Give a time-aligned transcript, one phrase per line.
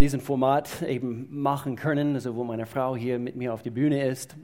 [0.00, 4.06] diesen Format eben machen können, also wo meine Frau hier mit mir auf der Bühne
[4.06, 4.34] ist.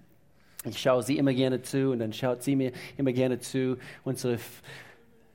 [0.65, 3.79] Ich schaue sie immer gerne zu und dann schaut sie mir immer gerne zu.
[4.05, 4.39] Unsere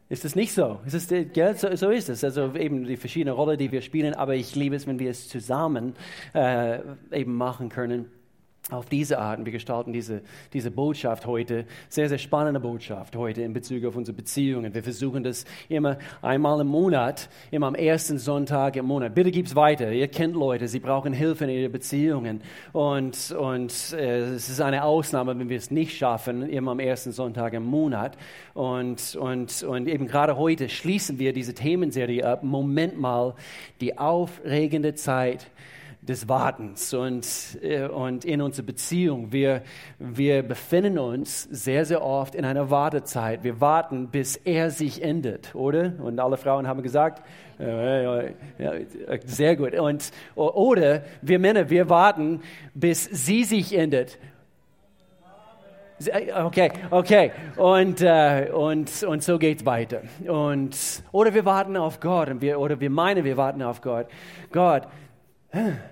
[0.09, 0.79] ist es nicht so?
[0.85, 2.23] Ist es, ja, so, so, ist es.
[2.23, 5.29] Also eben die verschiedenen Rollen, die wir spielen, aber ich liebe es, wenn wir es
[5.29, 5.95] zusammen
[6.33, 6.79] äh,
[7.11, 8.09] eben machen können
[8.69, 9.39] auf diese Art.
[9.39, 10.21] Und wir gestalten diese,
[10.53, 14.73] diese Botschaft heute, sehr, sehr spannende Botschaft heute in Bezug auf unsere Beziehungen.
[14.73, 19.15] Wir versuchen das immer einmal im Monat, immer am ersten Sonntag im Monat.
[19.15, 19.91] Bitte gib's weiter.
[19.91, 22.41] Ihr kennt Leute, sie brauchen Hilfe in ihren Beziehungen.
[22.71, 27.11] Und, und äh, es ist eine Ausnahme, wenn wir es nicht schaffen, immer am ersten
[27.11, 28.15] Sonntag im Monat.
[28.53, 32.43] Und, und, und eben gerade heute schließen wir diese Themenserie ab.
[32.43, 33.33] Moment mal,
[33.81, 35.47] die aufregende Zeit
[36.01, 37.27] des Wartens und,
[37.61, 39.31] äh, und in unserer Beziehung.
[39.31, 39.61] Wir,
[39.99, 43.43] wir befinden uns sehr, sehr oft in einer Wartezeit.
[43.43, 45.93] Wir warten, bis er sich endet, oder?
[45.99, 47.21] Und alle Frauen haben gesagt,
[47.59, 48.33] äh,
[49.25, 49.75] sehr gut.
[49.75, 52.41] Und, oder wir Männer, wir warten,
[52.73, 54.17] bis sie sich endet.
[56.07, 57.31] Äh, okay, okay.
[57.57, 60.01] Und, äh, und, und so geht es weiter.
[60.27, 60.75] Und,
[61.11, 64.07] oder wir warten auf Gott und wir, oder wir meinen, wir warten auf Gott.
[64.51, 64.87] Gott,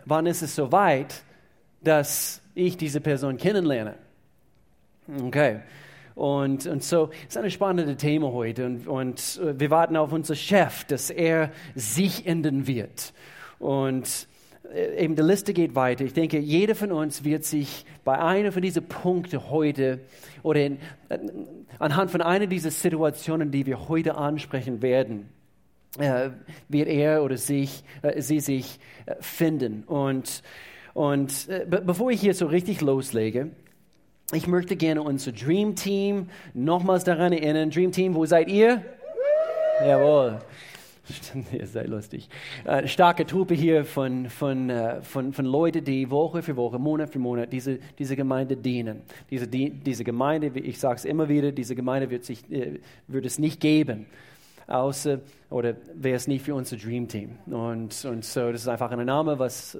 [0.05, 1.23] wann ist es soweit,
[1.81, 3.95] dass ich diese Person kennenlerne?
[5.25, 5.61] Okay.
[6.15, 8.65] Und, und so ist ein spannendes Thema heute.
[8.65, 13.13] Und, und wir warten auf unseren Chef, dass er sich ändern wird.
[13.57, 14.27] Und
[14.73, 16.03] äh, eben die Liste geht weiter.
[16.03, 19.99] Ich denke, jeder von uns wird sich bei einer von diesen Punkten heute
[20.43, 21.19] oder in, äh,
[21.79, 25.38] anhand von einer dieser Situationen, die wir heute ansprechen werden, äh,
[25.97, 29.83] wird er oder sich, äh, sie sich äh, finden.
[29.85, 30.43] Und,
[30.93, 33.51] und be bevor ich hier so richtig loslege,
[34.31, 37.71] ich möchte gerne unser Dream Team nochmals daran erinnern.
[37.71, 38.83] Dream Team, wo seid ihr?
[39.83, 40.39] Jawohl.
[41.51, 42.29] Ihr seid lustig.
[42.65, 47.09] Äh, starke Truppe hier von, von, äh, von, von Leuten, die Woche für Woche, Monat
[47.09, 49.01] für Monat diese, diese Gemeinde dienen.
[49.29, 53.25] Diese, die, diese Gemeinde, ich sage es immer wieder, diese Gemeinde wird, sich, äh, wird
[53.25, 54.05] es nicht geben,
[54.69, 55.19] außer,
[55.49, 57.37] oder wäre es nicht für unser Dream Team.
[57.47, 59.77] Und, und so, das ist einfach ein Name, was,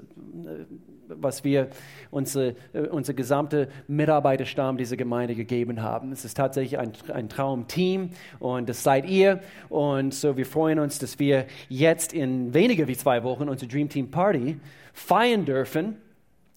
[1.08, 1.70] was wir
[2.12, 2.56] unsere,
[2.92, 6.12] unser gesamte Mitarbeiterstamm dieser Gemeinde gegeben haben.
[6.12, 9.40] Es ist tatsächlich ein, ein Traumteam und das seid ihr.
[9.70, 13.90] Und so, wir freuen uns, dass wir jetzt in weniger wie zwei Wochen unsere Dream
[13.90, 14.60] Team Party
[14.94, 15.98] feiern dürfen.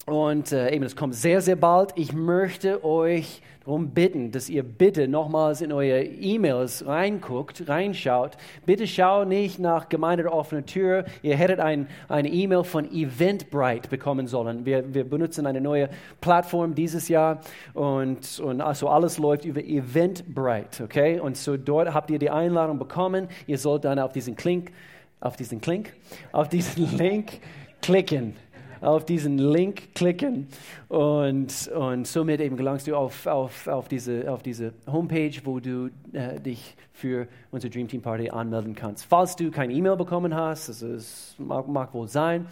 [0.05, 1.93] Und äh, eben, es kommt sehr, sehr bald.
[1.95, 8.31] Ich möchte euch darum bitten, dass ihr bitte nochmals in eure E-Mails reinguckt, reinschaut.
[8.65, 11.05] Bitte schaut nicht nach Gemeinde der offenen Tür.
[11.21, 14.65] Ihr hättet ein, eine E-Mail von Eventbrite bekommen sollen.
[14.65, 17.39] Wir, wir benutzen eine neue Plattform dieses Jahr
[17.73, 21.21] und, und also alles läuft über Eventbrite, okay?
[21.21, 23.29] Und so dort habt ihr die Einladung bekommen.
[23.47, 24.73] Ihr sollt dann auf diesen Link,
[25.21, 25.93] auf diesen Link,
[26.33, 27.39] auf diesen Link
[27.81, 28.35] klicken
[28.83, 30.47] auf diesen Link klicken
[30.89, 35.89] und, und somit eben gelangst du auf, auf, auf, diese, auf diese Homepage, wo du
[36.11, 39.05] äh, dich für unsere Dream Team Party anmelden kannst.
[39.05, 42.47] Falls du kein E-Mail bekommen hast, also es mag, mag wohl sein,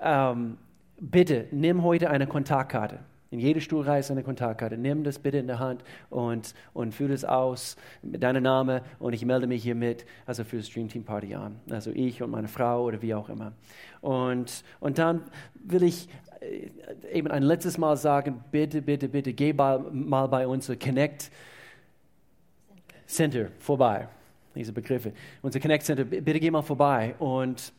[0.00, 0.58] ähm,
[1.00, 3.00] bitte nimm heute eine Kontaktkarte.
[3.36, 4.78] In jeder Stuhlreise eine Kontaktkarte.
[4.78, 9.12] Nimm das bitte in der Hand und, und fülle es aus mit deinem Namen und
[9.12, 11.60] ich melde mich hier mit, also für das Dream Team Party an.
[11.68, 13.52] Also ich und meine Frau oder wie auch immer.
[14.00, 15.20] Und, und dann
[15.52, 16.08] will ich
[16.40, 16.70] äh,
[17.12, 21.30] eben ein letztes Mal sagen, bitte, bitte, bitte, geh mal, bei uns Connect
[23.06, 24.08] Center vorbei.
[24.54, 25.12] Diese Begriffe.
[25.42, 27.70] Unser Connect Center, bitte geh mal vorbei und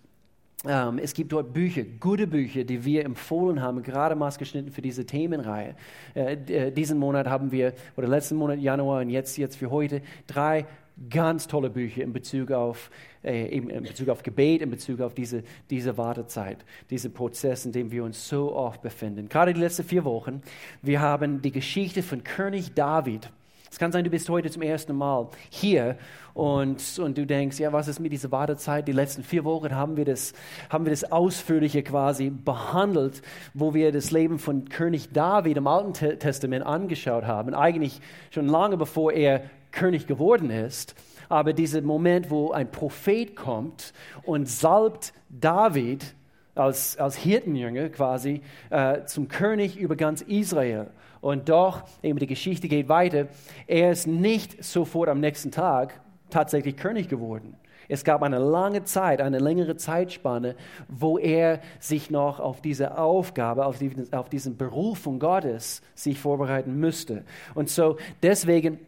[0.66, 5.06] ähm, es gibt dort Bücher, gute Bücher, die wir empfohlen haben, gerade maßgeschnitten für diese
[5.06, 5.75] Themenreihe.
[6.16, 10.01] Äh, äh, diesen Monat haben wir, oder letzten Monat Januar und jetzt, jetzt für heute,
[10.25, 10.66] drei
[11.12, 12.90] ganz tolle Bücher in Bezug auf,
[13.23, 17.91] äh, in Bezug auf Gebet, in Bezug auf diese, diese Wartezeit, diesen Prozess, in dem
[17.91, 19.29] wir uns so oft befinden.
[19.29, 20.41] Gerade die letzten vier Wochen,
[20.81, 23.29] wir haben die Geschichte von König David
[23.70, 25.98] es kann sein, du bist heute zum ersten Mal hier
[26.34, 28.88] und, und du denkst, ja, was ist mit dieser Wartezeit?
[28.88, 30.34] Die letzten vier Wochen haben wir das,
[30.70, 33.22] haben wir das ausführliche quasi behandelt,
[33.54, 37.54] wo wir das Leben von König David im Alten Testament angeschaut haben.
[37.54, 38.00] Eigentlich
[38.30, 39.42] schon lange bevor er
[39.72, 40.96] König geworden ist.
[41.30, 43.94] Aber dieser Moment, wo ein Prophet kommt
[44.24, 46.16] und salbt David
[46.56, 50.88] als, als Hirtenjünger quasi äh, zum König über ganz Israel.
[51.22, 53.28] Und doch, eben die Geschichte geht weiter,
[53.66, 56.00] er ist nicht sofort am nächsten Tag
[56.30, 57.56] tatsächlich König geworden.
[57.90, 60.56] Es gab eine lange Zeit, eine längere Zeitspanne,
[60.90, 66.19] wo er sich noch auf diese Aufgabe, auf, die, auf diesen Beruf von Gottes sich
[66.19, 67.24] vorbereiten müsste.
[67.56, 68.80] Und so deswegen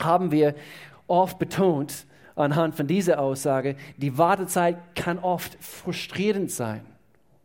[0.00, 0.54] haben wir
[1.06, 6.80] oft betont, anhand von dieser Aussage, die Wartezeit kann oft frustrierend sein.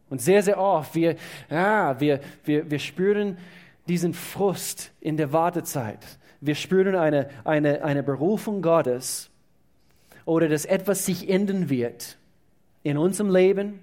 [0.09, 1.15] Und sehr, sehr oft, wir,
[1.49, 3.37] ja, wir, wir, wir spüren
[3.87, 5.99] diesen Frust in der Wartezeit.
[6.41, 9.29] Wir spüren eine, eine, eine Berufung Gottes
[10.25, 12.17] oder dass etwas sich ändern wird
[12.83, 13.79] in unserem Leben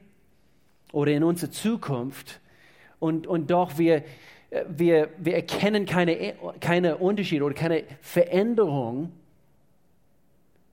[0.92, 2.40] oder in unserer Zukunft.
[3.00, 4.04] Und, und doch wir,
[4.68, 9.12] wir, wir erkennen keine, keine Unterschiede oder keine Veränderung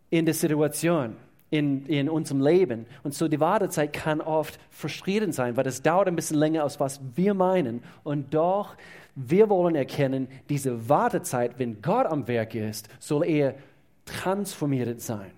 [0.09, 1.15] in der Situation
[1.51, 2.87] in, in unserem Leben.
[3.03, 6.79] Und so die Wartezeit kann oft frustrierend sein, weil es dauert ein bisschen länger, als
[6.79, 7.83] was wir meinen.
[8.03, 8.75] Und doch,
[9.15, 13.55] wir wollen erkennen, diese Wartezeit, wenn Gott am Werk ist, soll er
[14.05, 15.31] transformiert sein.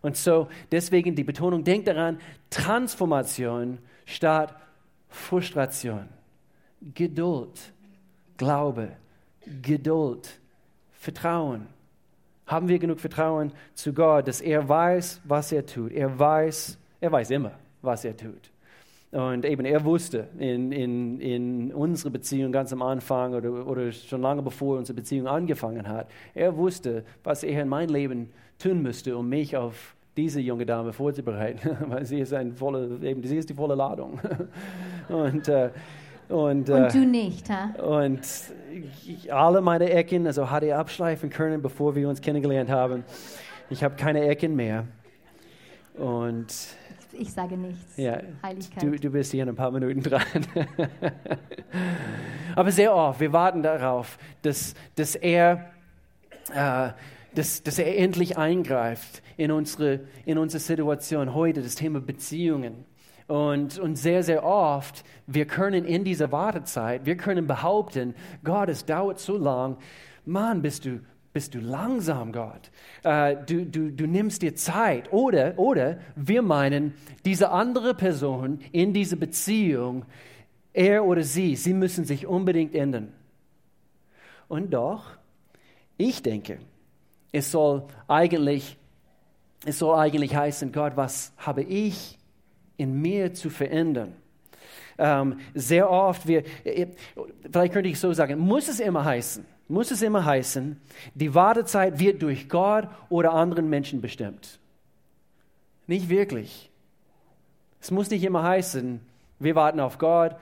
[0.00, 2.18] Und so deswegen die Betonung, denkt daran,
[2.48, 4.56] Transformation statt
[5.08, 6.08] Frustration.
[6.94, 7.60] Geduld,
[8.38, 8.92] Glaube,
[9.60, 10.40] Geduld,
[10.92, 11.66] Vertrauen
[12.50, 15.92] haben wir genug Vertrauen zu Gott, dass er weiß, was er tut.
[15.92, 18.50] Er weiß, er weiß immer, was er tut.
[19.12, 24.20] Und eben er wusste in, in, in unserer Beziehung ganz am Anfang oder, oder schon
[24.20, 29.16] lange bevor unsere Beziehung angefangen hat, er wusste, was er in mein Leben tun müsste,
[29.16, 33.48] um mich auf diese junge Dame vorzubereiten, weil sie ist, ein volle, eben, sie ist
[33.48, 34.20] die volle Ladung.
[35.08, 35.70] Und äh,
[36.30, 37.70] und, und, du äh, nicht, ha?
[37.82, 38.20] Und
[39.30, 43.04] alle meine Ecken, also hatte ich abschleifen können, bevor wir uns kennengelernt haben.
[43.68, 44.86] Ich habe keine Ecken mehr.
[45.94, 46.46] Und
[47.12, 47.96] ich sage nichts.
[47.96, 48.82] Ja, Heiligkeit.
[48.82, 50.22] Du, du bist hier in ein paar Minuten dran.
[52.56, 55.72] Aber sehr oft, wir warten darauf, dass, dass, er,
[56.54, 56.90] äh,
[57.34, 62.84] dass, dass er endlich eingreift in unsere, in unsere Situation heute, das Thema Beziehungen.
[63.30, 68.86] Und, und sehr, sehr oft, wir können in dieser Wartezeit, wir können behaupten, Gott, es
[68.86, 69.76] dauert so lang.
[70.24, 70.98] Mann, bist du,
[71.32, 72.72] bist du langsam, Gott.
[73.04, 75.12] Äh, du, du, du nimmst dir Zeit.
[75.12, 76.94] Oder, oder wir meinen,
[77.24, 80.06] diese andere Person in dieser Beziehung,
[80.72, 83.12] er oder sie, sie müssen sich unbedingt ändern.
[84.48, 85.04] Und doch,
[85.96, 86.58] ich denke,
[87.30, 88.76] es soll eigentlich,
[89.64, 92.18] es soll eigentlich heißen, Gott, was habe ich
[92.80, 94.14] in mir zu verändern.
[94.96, 96.86] Ähm, sehr oft, wir, äh,
[97.50, 100.80] vielleicht könnte ich so sagen, muss es immer heißen, muss es immer heißen,
[101.14, 104.58] die Wartezeit wird durch Gott oder anderen Menschen bestimmt.
[105.86, 106.70] Nicht wirklich.
[107.80, 109.00] Es muss nicht immer heißen,
[109.38, 110.36] wir warten auf Gott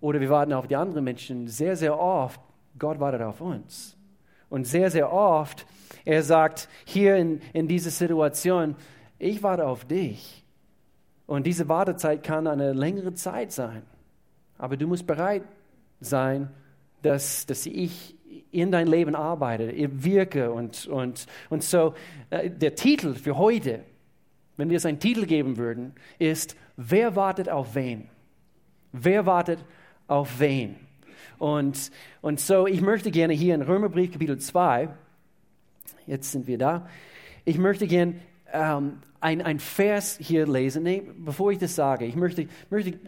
[0.00, 1.48] oder wir warten auf die anderen Menschen.
[1.48, 2.40] Sehr, sehr oft,
[2.78, 3.96] Gott wartet auf uns.
[4.48, 5.66] Und sehr, sehr oft,
[6.04, 8.76] er sagt hier in, in dieser Situation,
[9.18, 10.40] ich warte auf dich.
[11.30, 13.82] Und diese Wartezeit kann eine längere Zeit sein.
[14.58, 15.44] Aber du musst bereit
[16.00, 16.50] sein,
[17.02, 18.16] dass, dass ich
[18.50, 19.72] in dein Leben arbeite,
[20.02, 20.50] wirke.
[20.50, 21.94] Und, und, und so
[22.30, 23.84] äh, der Titel für heute,
[24.56, 28.08] wenn wir es einen Titel geben würden, ist, wer wartet auf wen?
[28.90, 29.64] Wer wartet
[30.08, 30.74] auf wen?
[31.38, 31.92] Und,
[32.22, 34.88] und so, ich möchte gerne hier in Römerbrief Kapitel 2,
[36.08, 36.88] jetzt sind wir da,
[37.44, 38.16] ich möchte gerne
[38.52, 40.82] ähm, ein, ein Vers hier lesen.
[40.82, 42.98] Nee, bevor ich das sage, ich möchte, möchte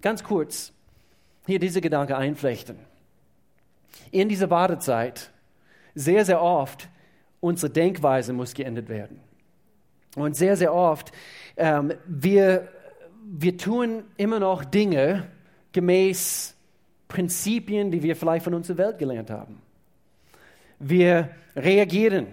[0.00, 0.72] ganz kurz
[1.46, 2.76] hier diese Gedanke einflechten.
[4.10, 5.30] In dieser Wartezeit,
[5.94, 6.88] sehr, sehr oft,
[7.40, 9.20] unsere Denkweise muss geändert werden.
[10.16, 11.12] Und sehr, sehr oft,
[11.56, 12.68] ähm, wir,
[13.24, 15.28] wir tun immer noch Dinge
[15.72, 16.54] gemäß
[17.08, 19.60] Prinzipien, die wir vielleicht von unserer Welt gelernt haben.
[20.78, 22.26] Wir reagieren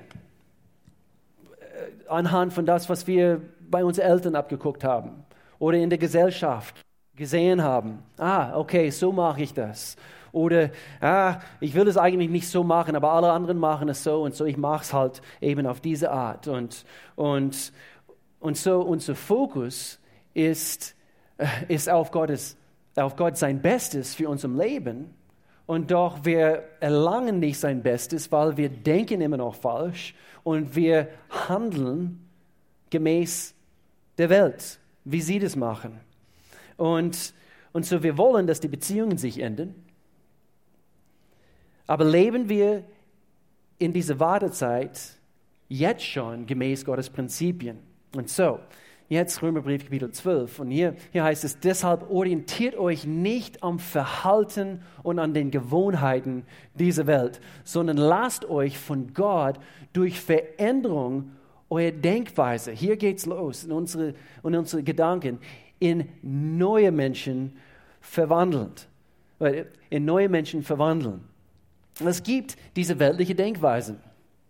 [2.09, 5.23] anhand von das, was wir bei unseren Eltern abgeguckt haben
[5.59, 6.75] oder in der Gesellschaft
[7.15, 7.99] gesehen haben.
[8.17, 9.95] Ah, okay, so mache ich das.
[10.31, 10.69] Oder,
[11.01, 14.35] ah, ich will es eigentlich nicht so machen, aber alle anderen machen es so und
[14.35, 16.47] so, ich mache es halt eben auf diese Art.
[16.47, 16.85] Und,
[17.15, 17.73] und,
[18.39, 19.99] und so unser Fokus
[20.33, 20.95] ist,
[21.37, 22.57] äh, ist auf, Gottes,
[22.95, 25.13] auf Gott sein Bestes für unser Leben.
[25.69, 31.09] Und doch wir erlangen nicht sein Bestes, weil wir denken immer noch falsch und wir
[31.29, 32.27] handeln
[32.89, 33.53] gemäß
[34.17, 35.99] der Welt, wie sie das machen.
[36.75, 37.35] Und,
[37.71, 39.75] und so wir wollen, dass die Beziehungen sich ändern.
[41.85, 42.83] Aber leben wir
[43.77, 44.99] in dieser Wartezeit
[45.67, 47.77] jetzt schon gemäß Gottes Prinzipien.
[48.15, 48.59] Und so,
[49.09, 50.59] Jetzt Römerbrief Kapitel 12.
[50.59, 56.43] Und hier, hier heißt es, deshalb orientiert euch nicht am Verhalten und an den Gewohnheiten
[56.75, 59.59] dieser Welt, sondern lasst euch von Gott
[59.93, 61.31] durch Veränderung
[61.71, 64.13] eurer Denkweise, hier geht's los, in unsere,
[64.43, 65.39] in unsere Gedanken,
[65.79, 67.57] in neue Menschen
[68.01, 68.71] verwandeln.
[69.89, 71.21] In neue Menschen verwandeln.
[72.03, 73.99] Es gibt diese weltliche Denkweisen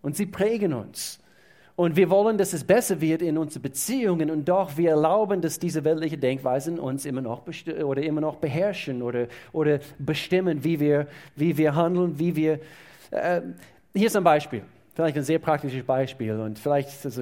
[0.01, 1.19] und sie prägen uns.
[1.79, 5.59] Und wir wollen, dass es besser wird in unseren Beziehungen und doch wir erlauben, dass
[5.59, 7.43] diese weltliche Denkweisen uns immer noch,
[7.85, 11.07] oder immer noch beherrschen oder, oder bestimmen, wie wir,
[11.37, 12.59] wie wir handeln, wie wir...
[13.11, 13.43] Äh,
[13.95, 14.61] hier ist ein Beispiel,
[14.93, 17.17] vielleicht ein sehr praktisches Beispiel und vielleicht ist es,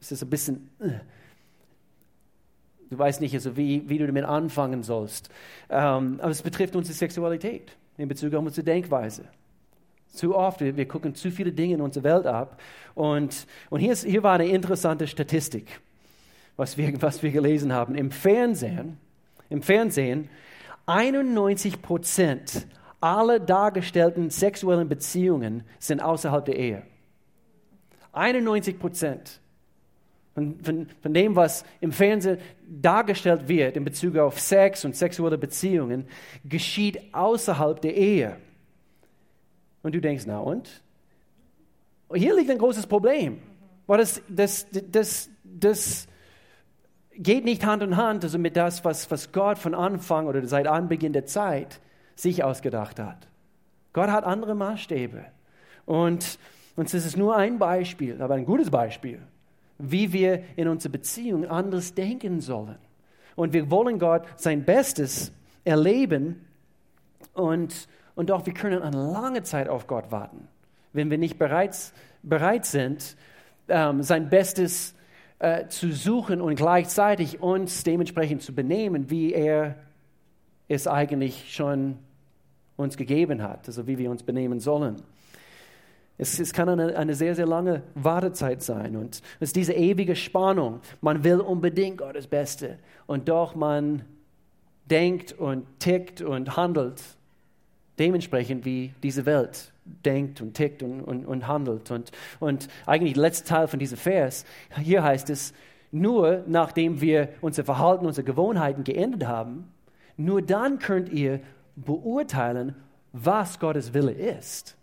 [0.00, 0.68] ist es ein bisschen...
[0.80, 0.88] Äh,
[2.90, 5.28] du weißt nicht, also wie, wie du damit anfangen sollst.
[5.68, 9.26] Ähm, aber es betrifft unsere Sexualität in Bezug auf unsere Denkweise.
[10.10, 12.60] Zu oft, wir, gucken zu viele Dinge in unserer Welt ab.
[12.94, 15.80] Und, und hier, ist, hier war eine interessante Statistik,
[16.56, 17.94] was wir, was wir gelesen haben.
[17.94, 18.98] Im Fernsehen,
[19.48, 20.28] im Fernsehen
[20.86, 22.66] 91 Prozent
[23.00, 26.82] aller dargestellten sexuellen Beziehungen sind außerhalb der Ehe.
[28.12, 29.40] 91 Prozent
[30.34, 32.38] von, von, von, dem, was im Fernsehen
[32.68, 36.06] dargestellt wird in Bezug auf Sex und sexuelle Beziehungen,
[36.44, 38.36] geschieht außerhalb der Ehe.
[39.82, 40.82] Und du denkst, na und?
[42.12, 43.40] Hier liegt ein großes Problem.
[43.86, 46.08] Weil das, das, das, das
[47.14, 50.66] geht nicht Hand in Hand also mit das, was, was Gott von Anfang oder seit
[50.66, 51.80] Anbeginn der Zeit
[52.14, 53.26] sich ausgedacht hat.
[53.92, 55.24] Gott hat andere Maßstäbe.
[55.86, 56.38] Und,
[56.76, 59.20] es ist nur ein Beispiel, aber ein gutes Beispiel,
[59.78, 62.78] wie wir in unserer Beziehung anders denken sollen.
[63.36, 65.32] Und wir wollen Gott sein Bestes
[65.64, 66.46] erleben
[67.34, 70.48] und, und doch, wir können eine lange Zeit auf Gott warten,
[70.92, 73.16] wenn wir nicht bereits, bereit sind,
[73.68, 74.94] ähm, sein Bestes
[75.38, 79.76] äh, zu suchen und gleichzeitig uns dementsprechend zu benehmen, wie er
[80.68, 81.98] es eigentlich schon
[82.76, 84.96] uns gegeben hat, also wie wir uns benehmen sollen.
[86.18, 88.96] Es, es, kann eine, eine, sehr, sehr lange Wartezeit sein.
[88.96, 90.80] Und es ist diese ewige Spannung.
[91.00, 92.78] Man will unbedingt Gottes Beste.
[93.06, 94.04] Und doch man
[94.90, 97.02] denkt und tickt und handelt
[98.00, 101.90] dementsprechend, wie diese Welt denkt und tickt und, und, und handelt.
[101.90, 104.44] Und, und eigentlich der letzte Teil von diesem Vers,
[104.82, 105.52] hier heißt es,
[105.92, 109.70] nur nachdem wir unser Verhalten, unsere Gewohnheiten geändert haben,
[110.16, 111.40] nur dann könnt ihr
[111.76, 112.74] beurteilen,
[113.12, 114.76] was Gottes Wille ist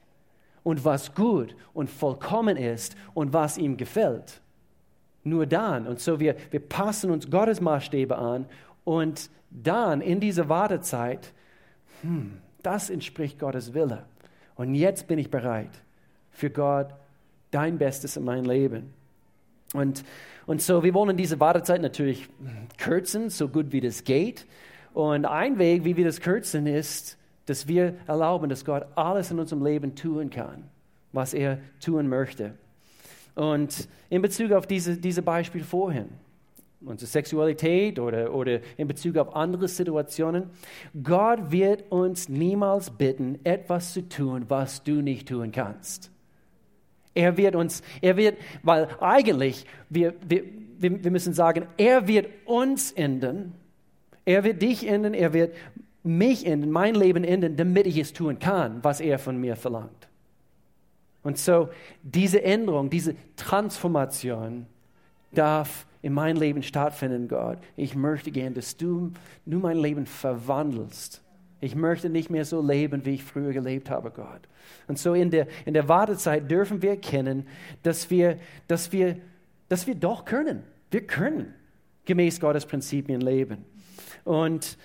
[0.64, 4.42] und was gut und vollkommen ist und was ihm gefällt.
[5.24, 5.88] Nur dann.
[5.88, 8.46] Und so wir, wir passen uns Gottes Maßstäbe an
[8.84, 11.34] und dann in dieser Wartezeit,
[12.02, 14.06] hm, das entspricht Gottes Wille.
[14.56, 15.70] Und jetzt bin ich bereit
[16.32, 16.90] für Gott
[17.52, 18.94] dein Bestes in mein Leben.
[19.74, 20.04] Und,
[20.46, 22.28] und so, wir wollen diese Wartezeit natürlich
[22.78, 24.46] kürzen, so gut wie das geht.
[24.94, 29.40] Und ein Weg, wie wir das kürzen, ist, dass wir erlauben, dass Gott alles in
[29.40, 30.64] unserem Leben tun kann,
[31.14, 32.54] was er tun möchte.
[33.36, 36.10] Und in Bezug auf diese, diese Beispiel vorhin,
[36.82, 40.50] unsere Sexualität oder, oder in Bezug auf andere Situationen.
[41.04, 46.12] Gott wird uns niemals bitten, etwas zu tun, was du nicht tun kannst.
[47.14, 50.44] Er wird uns, er wird, weil eigentlich, wir, wir,
[50.78, 53.54] wir müssen sagen, er wird uns enden,
[54.24, 55.56] er wird dich enden, er wird
[56.04, 60.08] mich enden, mein Leben enden, damit ich es tun kann, was er von mir verlangt.
[61.24, 61.70] Und so
[62.04, 64.68] diese Änderung, diese Transformation
[65.32, 67.58] darf in mein Leben stattfinden, Gott.
[67.76, 69.12] Ich möchte gern, dass du,
[69.46, 71.22] du mein Leben verwandelst.
[71.60, 74.40] Ich möchte nicht mehr so leben, wie ich früher gelebt habe, Gott.
[74.88, 77.46] Und so in der, in der Wartezeit dürfen wir erkennen,
[77.84, 79.18] dass wir, dass, wir,
[79.68, 80.64] dass wir doch können.
[80.92, 81.54] Wir können
[82.06, 83.66] gemäß Gottes Prinzipien leben.
[84.24, 84.78] Und,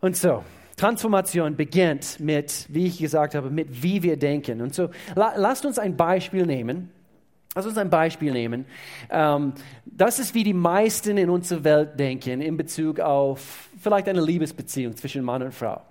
[0.00, 0.44] und so,
[0.76, 4.60] Transformation beginnt mit, wie ich gesagt habe, mit wie wir denken.
[4.60, 6.88] Und so, la, lasst uns ein Beispiel nehmen
[7.54, 8.64] Lass uns ein Beispiel nehmen.
[9.10, 9.52] Ähm,
[9.84, 14.96] das ist, wie die meisten in unserer Welt denken in Bezug auf vielleicht eine Liebesbeziehung
[14.96, 15.82] zwischen Mann und Frau.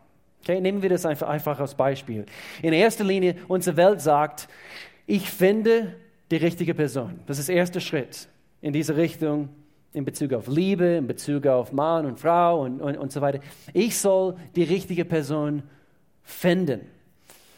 [0.41, 2.25] Okay, nehmen wir das einfach, einfach als Beispiel.
[2.61, 4.47] In erster Linie, unsere Welt sagt,
[5.05, 5.95] ich finde
[6.31, 7.19] die richtige Person.
[7.27, 8.29] Das ist der erste Schritt
[8.61, 9.49] in diese Richtung
[9.91, 13.39] in Bezug auf Liebe, in Bezug auf Mann und Frau und, und, und so weiter.
[13.73, 15.63] Ich soll die richtige Person
[16.23, 16.81] finden.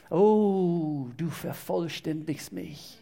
[0.10, 3.01] Oh, du vervollständigst mich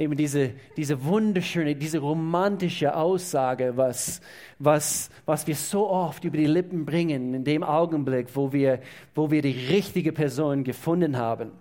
[0.00, 4.20] eben diese, diese wunderschöne, diese romantische Aussage, was,
[4.58, 8.80] was, was wir so oft über die Lippen bringen, in dem Augenblick, wo wir,
[9.14, 11.52] wo wir die richtige Person gefunden haben,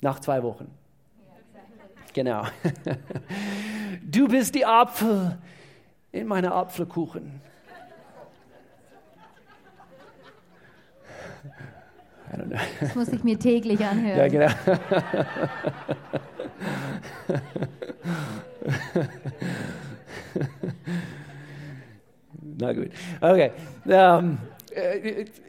[0.00, 0.70] nach zwei Wochen.
[2.14, 2.44] Genau.
[4.10, 5.36] Du bist die Apfel
[6.12, 7.42] in meiner Apfelkuchen.
[12.80, 14.18] Das muss ich mir täglich anhören.
[14.18, 14.46] Ja, genau.
[22.58, 22.88] Na gut.
[23.20, 23.50] Okay.
[23.84, 24.38] Um, ähm,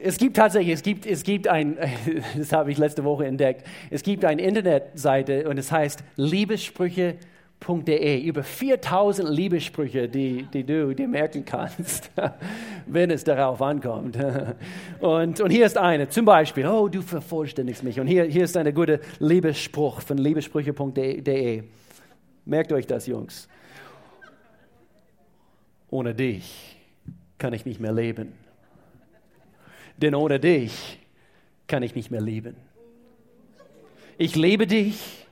[0.02, 1.78] es gibt tatsächlich, es gibt, es gibt ein,
[2.36, 7.14] das habe ich letzte Woche entdeckt, es gibt eine Internetseite und es heißt Liebessprüche
[7.60, 12.10] liebesprüche.de über 4000 Liebesprüche, die, die du dir merken kannst,
[12.86, 14.16] wenn es darauf ankommt.
[15.00, 17.98] Und, und hier ist eine, zum Beispiel, oh, du vervollständigst mich.
[17.98, 21.62] Und hier, hier ist ein guter Liebesspruch von liebesprüche.de.
[22.44, 23.48] Merkt euch das, Jungs.
[25.88, 26.76] Ohne dich
[27.38, 28.32] kann ich nicht mehr leben.
[29.96, 30.98] Denn ohne dich
[31.66, 32.56] kann ich nicht mehr leben.
[34.18, 35.26] Ich lebe dich,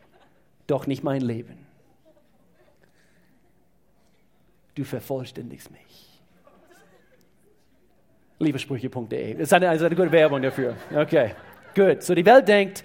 [0.66, 1.67] doch nicht mein Leben.
[4.78, 6.20] Du vervollständigst mich.
[8.38, 9.34] Liebesprüche.de.
[9.34, 10.76] Das ist eine, also eine gute Werbung dafür.
[10.94, 11.32] Okay,
[11.74, 12.04] gut.
[12.04, 12.84] So die Welt denkt,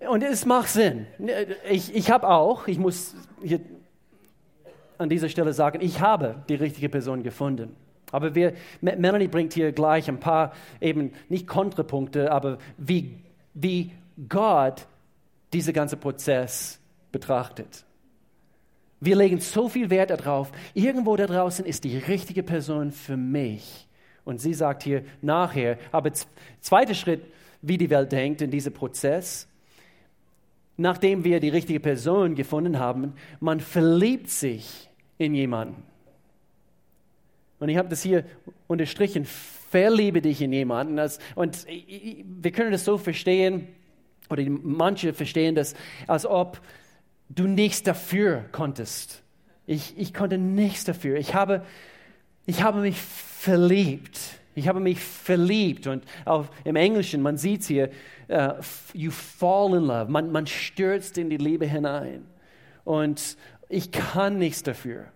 [0.00, 1.06] und es macht Sinn.
[1.70, 3.60] Ich, ich habe auch, ich muss hier
[4.98, 7.76] an dieser Stelle sagen, ich habe die richtige Person gefunden.
[8.10, 13.20] Aber wir, Melanie bringt hier gleich ein paar eben nicht Kontrapunkte, aber wie,
[13.54, 13.92] wie
[14.28, 14.88] Gott
[15.52, 16.80] diesen ganzen Prozess
[17.12, 17.84] betrachtet.
[19.00, 23.86] Wir legen so viel Wert darauf, irgendwo da draußen ist die richtige Person für mich.
[24.24, 26.12] Und sie sagt hier nachher, aber
[26.60, 27.22] zweiter Schritt,
[27.62, 29.48] wie die Welt denkt in diesem Prozess,
[30.76, 35.82] nachdem wir die richtige Person gefunden haben, man verliebt sich in jemanden.
[37.58, 38.24] Und ich habe das hier
[38.68, 40.98] unterstrichen, verliebe dich in jemanden.
[41.34, 43.66] Und wir können das so verstehen,
[44.30, 45.74] oder manche verstehen das,
[46.06, 46.60] als ob
[47.28, 49.22] du nichts dafür konntest.
[49.66, 51.18] Ich, ich konnte nichts dafür.
[51.18, 51.64] Ich habe,
[52.46, 54.18] ich habe mich verliebt.
[54.54, 55.86] Ich habe mich verliebt.
[55.86, 57.90] Und auch im Englischen, man sieht es hier,
[58.30, 58.54] uh,
[58.92, 60.10] you fall in love.
[60.10, 62.26] Man, man stürzt in die Liebe hinein.
[62.84, 63.36] Und
[63.68, 65.06] ich kann nichts dafür.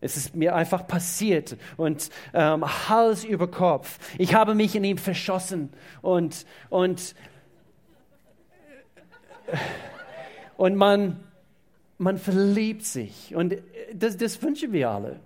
[0.00, 3.98] Es ist mir einfach passiert und ähm, Hals über Kopf.
[4.16, 5.70] Ich habe mich in ihm verschossen
[6.02, 7.16] und, und,
[10.58, 11.20] und man,
[11.98, 13.34] man verliebt sich.
[13.34, 13.56] Und
[13.94, 15.20] das, das wünschen wir alle,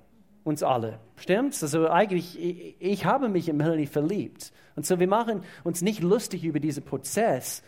[0.45, 1.01] uns alle.
[1.17, 1.63] Stimmt's?
[1.63, 4.53] Also eigentlich, ich, ich habe mich in Melanie verliebt.
[4.77, 7.63] Und so wir machen uns nicht lustig über diesen Prozess.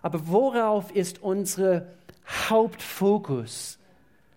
[0.00, 1.86] Aber worauf ist unser
[2.48, 3.78] Hauptfokus?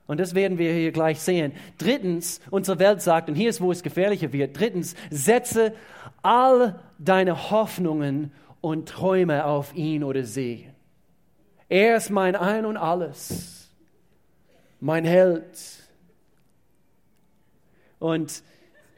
[0.05, 1.53] Und das werden wir hier gleich sehen.
[1.77, 5.73] Drittens, unsere Welt sagt, und hier ist, wo es gefährlicher wird, drittens, setze
[6.21, 10.67] all deine Hoffnungen und Träume auf ihn oder sie.
[11.69, 13.69] Er ist mein Ein und alles,
[14.79, 15.43] mein Held.
[17.99, 18.43] Und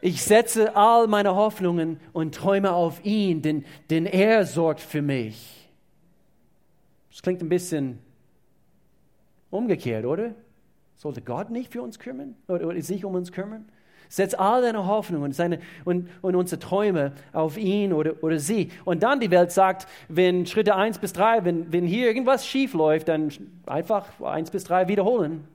[0.01, 5.69] ich setze all meine Hoffnungen und Träume auf ihn, denn, denn er sorgt für mich.
[7.09, 7.99] Das klingt ein bisschen
[9.49, 10.35] umgekehrt, oder?
[10.95, 13.69] Sollte Gott nicht für uns kümmern oder, oder sich um uns kümmern?
[14.09, 18.71] Setz all deine Hoffnung und, seine, und, und unsere Träume auf ihn oder, oder sie.
[18.83, 22.73] Und dann die Welt sagt, wenn Schritte 1 bis 3, wenn, wenn hier irgendwas schief
[22.73, 23.31] läuft, dann
[23.67, 25.47] einfach 1 bis 3 wiederholen.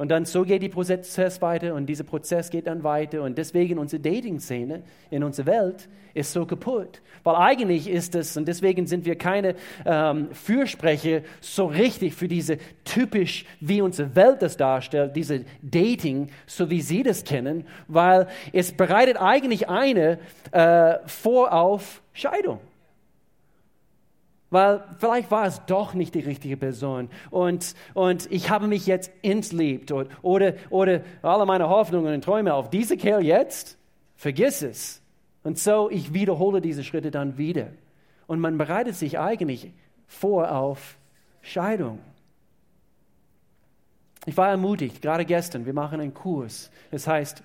[0.00, 3.20] Und dann so geht die Prozess weiter und dieser Prozess geht dann weiter.
[3.20, 7.02] Und deswegen unsere Dating-Szene in unserer Welt ist so kaputt.
[7.22, 12.56] Weil eigentlich ist es, und deswegen sind wir keine ähm, Fürsprecher so richtig für diese
[12.82, 18.72] typisch, wie unsere Welt das darstellt, diese Dating, so wie Sie das kennen, weil es
[18.72, 20.18] bereitet eigentlich eine
[20.50, 22.60] äh, vor auf Scheidung
[24.50, 29.12] weil vielleicht war es doch nicht die richtige Person und, und ich habe mich jetzt
[29.22, 33.78] entliebt oder, oder, oder alle meine Hoffnungen und Träume auf diese Kerl jetzt,
[34.16, 35.00] vergiss es.
[35.42, 37.68] Und so, ich wiederhole diese Schritte dann wieder.
[38.26, 39.72] Und man bereitet sich eigentlich
[40.06, 40.98] vor auf
[41.40, 41.98] Scheidung.
[44.26, 46.70] Ich war ermutigt, gerade gestern, wir machen einen Kurs.
[46.90, 47.42] Es heißt,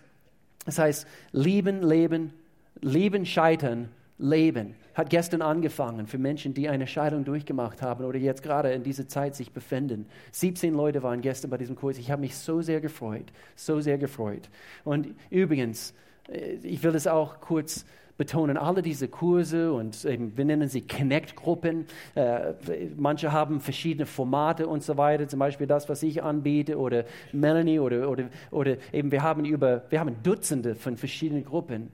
[0.65, 2.33] es heißt, lieben, leben,
[2.81, 8.41] lieben, scheitern, leben hat gestern angefangen für Menschen, die eine Scheidung durchgemacht haben oder jetzt
[8.41, 10.07] gerade in dieser Zeit sich befinden.
[10.31, 11.97] 17 Leute waren gestern bei diesem Kurs.
[11.97, 14.49] Ich habe mich so sehr gefreut, so sehr gefreut.
[14.85, 15.93] Und übrigens,
[16.29, 17.85] äh, ich will es auch kurz
[18.17, 21.85] betonen, alle diese Kurse und eben, wir nennen sie Connect-Gruppen.
[22.15, 22.53] Äh,
[22.95, 27.03] manche haben verschiedene Formate und so weiter, zum Beispiel das, was ich anbiete oder
[27.33, 31.91] Melanie oder, oder, oder eben wir haben über, wir haben Dutzende von verschiedenen Gruppen.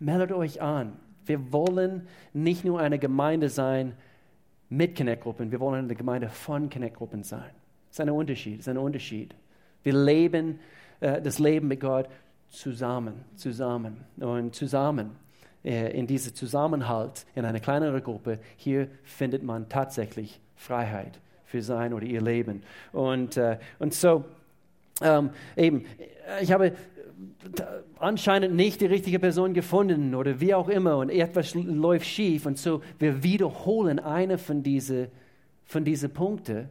[0.00, 0.92] Meldet euch an
[1.28, 3.94] wir wollen nicht nur eine Gemeinde sein
[4.68, 7.50] mit Connect-Gruppen, wir wollen eine Gemeinde von Connect-Gruppen sein.
[7.88, 9.34] Das ist ein Unterschied, das ist ein Unterschied.
[9.82, 10.60] Wir leben
[11.00, 12.08] äh, das Leben mit Gott
[12.50, 15.16] zusammen, zusammen und zusammen.
[15.64, 21.92] Äh, in diesem Zusammenhalt, in einer kleineren Gruppe, hier findet man tatsächlich Freiheit für sein
[21.92, 22.62] oder ihr Leben.
[22.92, 24.24] Und, äh, und so,
[25.00, 25.84] ähm, eben,
[26.40, 26.72] ich habe
[27.98, 32.58] anscheinend nicht die richtige Person gefunden oder wie auch immer und etwas läuft schief und
[32.58, 35.08] so wir wiederholen eine von diesen
[35.64, 36.68] von diese Punkten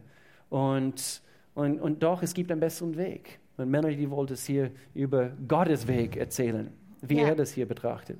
[0.50, 1.22] und,
[1.54, 3.40] Und, und doch, es gibt einen besseren Weg.
[3.56, 6.70] Und Melody wollte es hier über Gottes Weg erzählen,
[7.02, 7.28] wie ja.
[7.28, 8.16] er das hier betrachtet.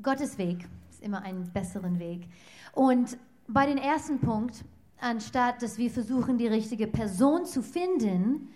[0.00, 0.58] Gottes Weg
[0.90, 2.28] ist immer ein besseren Weg.
[2.72, 4.64] Und bei dem ersten Punkt,
[5.00, 8.48] anstatt dass wir versuchen, die richtige Person zu finden,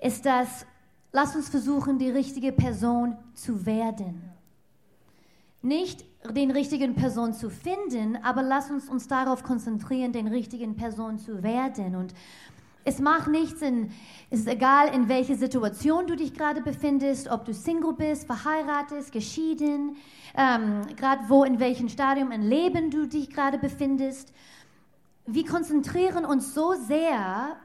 [0.00, 0.66] ist das,
[1.12, 4.22] lass uns versuchen, die richtige Person zu werden.
[5.62, 11.18] Nicht den richtigen Person zu finden, aber lass uns uns darauf konzentrieren, den richtigen Person
[11.18, 11.96] zu werden.
[11.96, 12.14] Und
[12.84, 13.90] es macht nichts, in,
[14.30, 19.12] es ist egal, in welcher Situation du dich gerade befindest, ob du Single bist, verheiratet,
[19.12, 19.96] geschieden,
[20.36, 24.32] ähm, gerade wo, in welchem Stadium im Leben du dich gerade befindest.
[25.26, 27.56] Wir konzentrieren uns so sehr,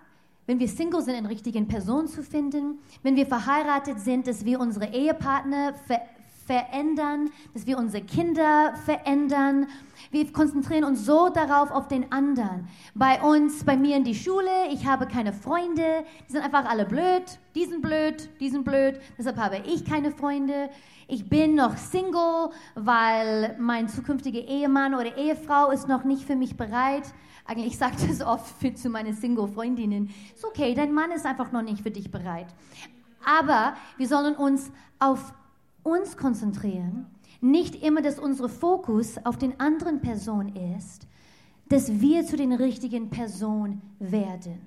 [0.46, 4.60] wenn wir Single sind, in richtigen Person zu finden, wenn wir verheiratet sind, dass wir
[4.60, 6.02] unsere Ehepartner ver
[6.46, 9.68] verändern, dass wir unsere Kinder verändern.
[10.12, 12.68] Wir konzentrieren uns so darauf auf den anderen.
[12.94, 16.86] Bei uns, bei mir in die Schule, ich habe keine Freunde, die sind einfach alle
[16.86, 17.24] blöd,
[17.56, 20.70] die sind blöd, die sind blöd, deshalb habe ich keine Freunde.
[21.08, 26.58] Ich bin noch Single, weil mein zukünftiger Ehemann oder Ehefrau ist noch nicht für mich
[26.58, 27.14] bereit.
[27.46, 31.62] Eigentlich sagt es oft für, zu meinen Single-Freundinnen, ist okay, dein Mann ist einfach noch
[31.62, 32.48] nicht für dich bereit.
[33.26, 35.34] Aber wir sollen uns auf
[35.84, 37.08] uns konzentrieren,
[37.42, 41.08] nicht immer, dass unser Fokus auf den anderen Person ist,
[41.68, 44.62] dass wir zu den richtigen Person werden.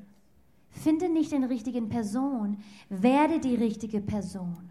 [0.70, 2.58] Finde nicht den richtigen Person,
[2.90, 4.70] werde die richtige Person.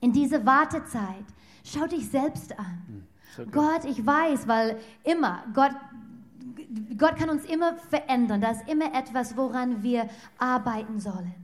[0.00, 1.24] In dieser Wartezeit,
[1.64, 3.06] schau dich selbst an.
[3.36, 5.72] Hm, Gott, ich weiß, weil immer, Gott,
[6.98, 8.40] Gott kann uns immer verändern.
[8.40, 10.08] Da ist immer etwas, woran wir
[10.38, 11.34] arbeiten sollen.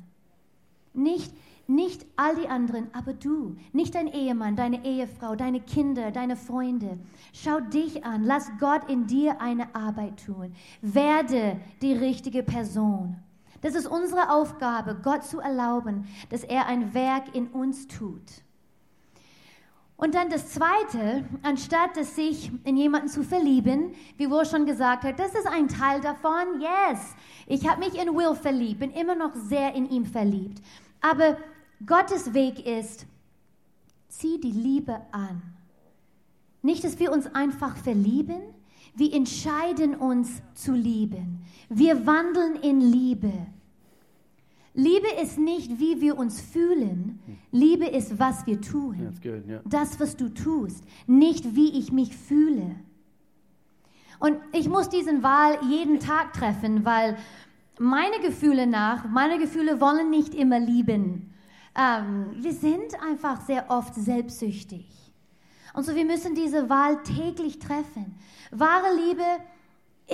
[0.93, 1.33] Nicht,
[1.67, 3.57] nicht all die anderen, aber du.
[3.73, 6.99] Nicht dein Ehemann, deine Ehefrau, deine Kinder, deine Freunde.
[7.33, 8.25] Schau dich an.
[8.25, 10.53] Lass Gott in dir eine Arbeit tun.
[10.83, 13.17] Werde die richtige Person.
[13.61, 18.43] Das ist unsere Aufgabe, Gott zu erlauben, dass er ein Werk in uns tut.
[20.01, 25.05] Und dann das Zweite, anstatt dass sich in jemanden zu verlieben, wie Will schon gesagt
[25.05, 26.59] hat, das ist ein Teil davon.
[26.59, 27.01] Yes,
[27.47, 30.63] ich habe mich in Will verliebt, bin immer noch sehr in ihm verliebt.
[31.03, 31.37] Aber
[31.85, 33.05] Gottes Weg ist,
[34.09, 35.43] zieh die Liebe an.
[36.63, 38.41] Nicht, dass wir uns einfach verlieben,
[38.95, 41.45] wir entscheiden uns zu lieben.
[41.69, 43.33] Wir wandeln in Liebe.
[44.81, 47.21] Liebe ist nicht, wie wir uns fühlen.
[47.53, 48.97] Liebe ist, was wir tun.
[49.23, 49.61] Good, yeah.
[49.67, 52.77] Das, was du tust, nicht wie ich mich fühle.
[54.21, 57.19] Und ich muss diesen Wahl jeden Tag treffen, weil
[57.79, 61.35] meine Gefühle nach, meine Gefühle wollen nicht immer lieben.
[61.75, 64.87] Ähm, wir sind einfach sehr oft selbstsüchtig.
[65.75, 68.19] Und so, wir müssen diese Wahl täglich treffen.
[68.51, 69.25] Wahre Liebe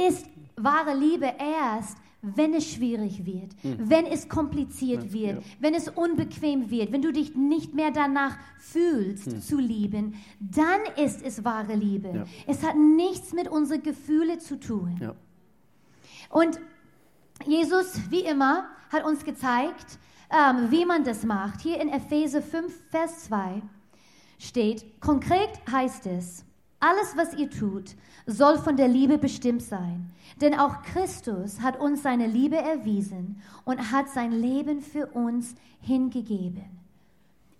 [0.08, 0.26] ist
[0.56, 1.98] wahre Liebe erst,
[2.34, 3.90] wenn es schwierig wird, hm.
[3.90, 5.50] wenn es kompliziert ja, wird, ja.
[5.60, 9.40] wenn es unbequem wird, wenn du dich nicht mehr danach fühlst hm.
[9.40, 12.08] zu lieben, dann ist es wahre Liebe.
[12.14, 12.24] Ja.
[12.46, 14.98] Es hat nichts mit unseren Gefühlen zu tun.
[16.30, 16.58] Und
[17.46, 19.98] Jesus, wie immer, hat uns gezeigt,
[20.30, 21.60] ähm, wie man das macht.
[21.60, 23.62] Hier in Epheser 5, Vers 2
[24.38, 26.45] steht, konkret heißt es,
[26.80, 30.10] alles, was ihr tut, soll von der Liebe bestimmt sein.
[30.40, 36.64] Denn auch Christus hat uns seine Liebe erwiesen und hat sein Leben für uns hingegeben.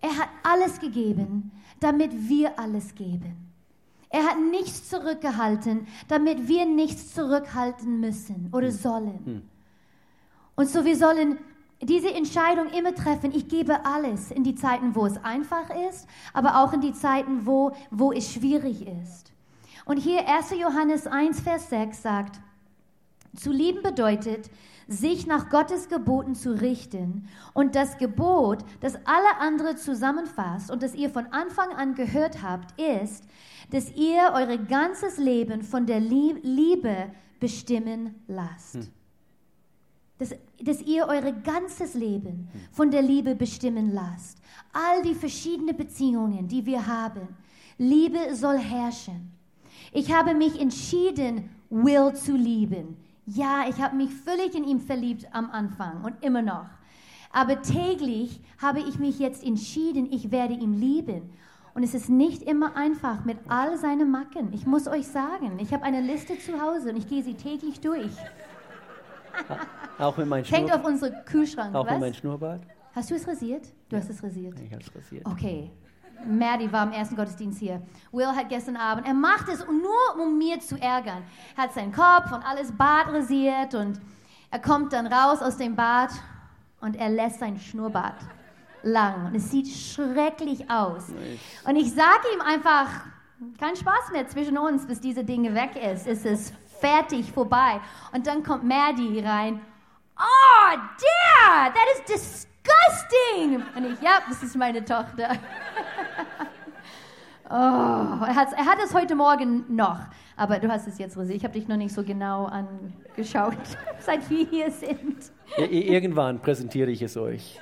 [0.00, 1.50] Er hat alles gegeben,
[1.80, 3.46] damit wir alles geben.
[4.10, 9.20] Er hat nichts zurückgehalten, damit wir nichts zurückhalten müssen oder sollen.
[9.24, 9.42] Hm.
[10.54, 11.38] Und so wir sollen
[11.82, 16.62] diese Entscheidung immer treffen, ich gebe alles in die Zeiten, wo es einfach ist, aber
[16.62, 19.32] auch in die Zeiten, wo, wo es schwierig ist.
[19.84, 20.52] Und hier 1.
[20.58, 22.40] Johannes 1, Vers 6 sagt,
[23.36, 24.50] zu lieben bedeutet,
[24.88, 27.28] sich nach Gottes Geboten zu richten.
[27.52, 32.80] Und das Gebot, das alle andere zusammenfasst und das ihr von Anfang an gehört habt,
[32.80, 33.24] ist,
[33.70, 38.76] dass ihr eure ganzes Leben von der Liebe bestimmen lasst.
[38.76, 38.95] Hm
[40.18, 44.38] dass, dass ihr euer ganzes Leben von der Liebe bestimmen lasst.
[44.72, 47.28] All die verschiedenen Beziehungen, die wir haben.
[47.78, 49.32] Liebe soll herrschen.
[49.92, 52.96] Ich habe mich entschieden, Will zu lieben.
[53.26, 56.66] Ja, ich habe mich völlig in ihm verliebt am Anfang und immer noch.
[57.32, 61.30] Aber täglich habe ich mich jetzt entschieden, ich werde ihn lieben.
[61.74, 64.52] Und es ist nicht immer einfach mit all seinen Macken.
[64.54, 67.80] Ich muss euch sagen, ich habe eine Liste zu Hause und ich gehe sie täglich
[67.80, 68.12] durch.
[69.98, 71.74] Auch mit meinem Hängt auf unseren Kühlschrank.
[71.74, 71.92] Auch was?
[71.92, 72.62] mit meinem Schnurrbart.
[72.94, 73.66] Hast du es rasiert?
[73.88, 74.02] Du ja.
[74.02, 74.58] hast es rasiert.
[74.60, 75.26] Ich habe es rasiert.
[75.26, 75.70] Okay.
[76.26, 77.82] Maddie war im ersten Gottesdienst hier.
[78.10, 81.22] Will hat gestern Abend, er macht es nur, um mir zu ärgern.
[81.56, 84.00] Er hat seinen Kopf und alles Bart rasiert und
[84.50, 86.10] Er kommt dann raus aus dem Bad
[86.80, 88.16] und er lässt sein Schnurrbart
[88.82, 89.26] lang.
[89.26, 91.08] Und es sieht schrecklich aus.
[91.66, 92.88] Und ich sage ihm einfach,
[93.58, 96.06] kein Spaß mehr zwischen uns, bis diese Dinge weg ist.
[96.06, 97.80] Es ist fertig, vorbei.
[98.12, 99.60] Und dann kommt Maddie rein.
[100.18, 103.62] Oh, Dad, that is disgusting.
[103.76, 105.30] Und ich, ja, das ist meine Tochter.
[107.50, 110.00] oh, er, hat, er hat es heute Morgen noch.
[110.36, 111.32] Aber du hast es jetzt, Risi.
[111.32, 113.56] Ich habe dich noch nicht so genau angeschaut,
[114.00, 115.30] seit wir hier sind.
[115.56, 117.58] Irgendwann präsentiere ich es euch.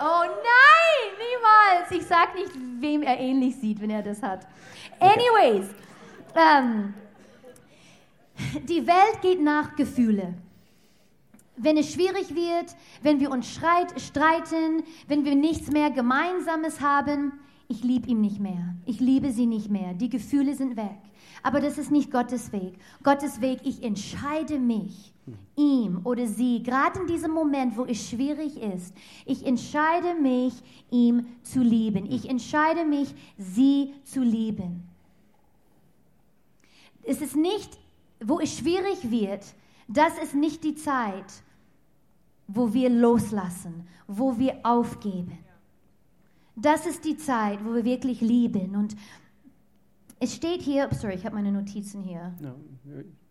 [0.00, 1.90] Oh nein, niemals.
[1.90, 2.50] Ich sag nicht,
[2.80, 4.46] wem er ähnlich sieht, wenn er das hat.
[5.00, 5.66] Anyways,
[6.34, 6.94] ähm,
[8.68, 10.34] die Welt geht nach Gefühle.
[11.56, 17.32] Wenn es schwierig wird, wenn wir uns streit, streiten, wenn wir nichts mehr Gemeinsames haben,
[17.68, 18.74] ich liebe ihn nicht mehr.
[18.86, 19.94] Ich liebe sie nicht mehr.
[19.94, 20.98] Die Gefühle sind weg.
[21.42, 22.74] Aber das ist nicht Gottes Weg.
[23.02, 25.12] Gottes Weg, ich entscheide mich,
[25.56, 28.94] ihm oder sie, gerade in diesem Moment, wo es schwierig ist,
[29.24, 30.54] ich entscheide mich,
[30.90, 32.10] ihm zu lieben.
[32.10, 34.88] Ich entscheide mich, sie zu lieben.
[37.02, 37.78] Es ist nicht,
[38.26, 39.44] wo es schwierig wird,
[39.88, 41.42] das ist nicht die Zeit,
[42.46, 45.38] wo wir loslassen, wo wir aufgeben.
[46.56, 48.76] Das ist die Zeit, wo wir wirklich lieben.
[48.76, 48.96] Und
[50.20, 52.34] es steht hier, sorry, ich habe meine Notizen hier.
[52.40, 52.54] No,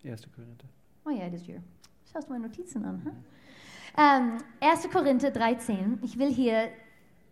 [0.03, 0.27] 1.
[0.35, 0.67] Korinther.
[1.05, 1.63] Oh ja, das ist hier.
[2.11, 3.01] Schaust du meine Notizen an?
[3.05, 3.11] Huh?
[3.97, 4.89] Ähm, 1.
[4.91, 5.99] Korinther 13.
[6.01, 6.69] Ich will hier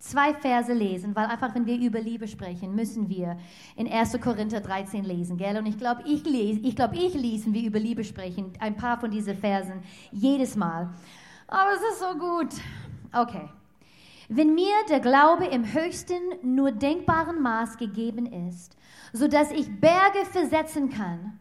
[0.02, 3.38] zwei Verse lesen, weil einfach, wenn wir über Liebe sprechen, müssen wir
[3.76, 4.20] in 1.
[4.20, 5.58] Korinther 13 lesen, gell?
[5.58, 8.76] Und ich glaube, ich, lese, ich, glaub, ich lese, wenn wir über Liebe sprechen, ein
[8.76, 10.90] paar von diesen Versen jedes Mal.
[11.48, 12.50] Aber es ist so gut.
[13.14, 13.48] Okay.
[14.28, 18.78] Wenn mir der Glaube im höchsten, nur denkbaren Maß gegeben ist,
[19.14, 21.38] so dass ich Berge versetzen kann,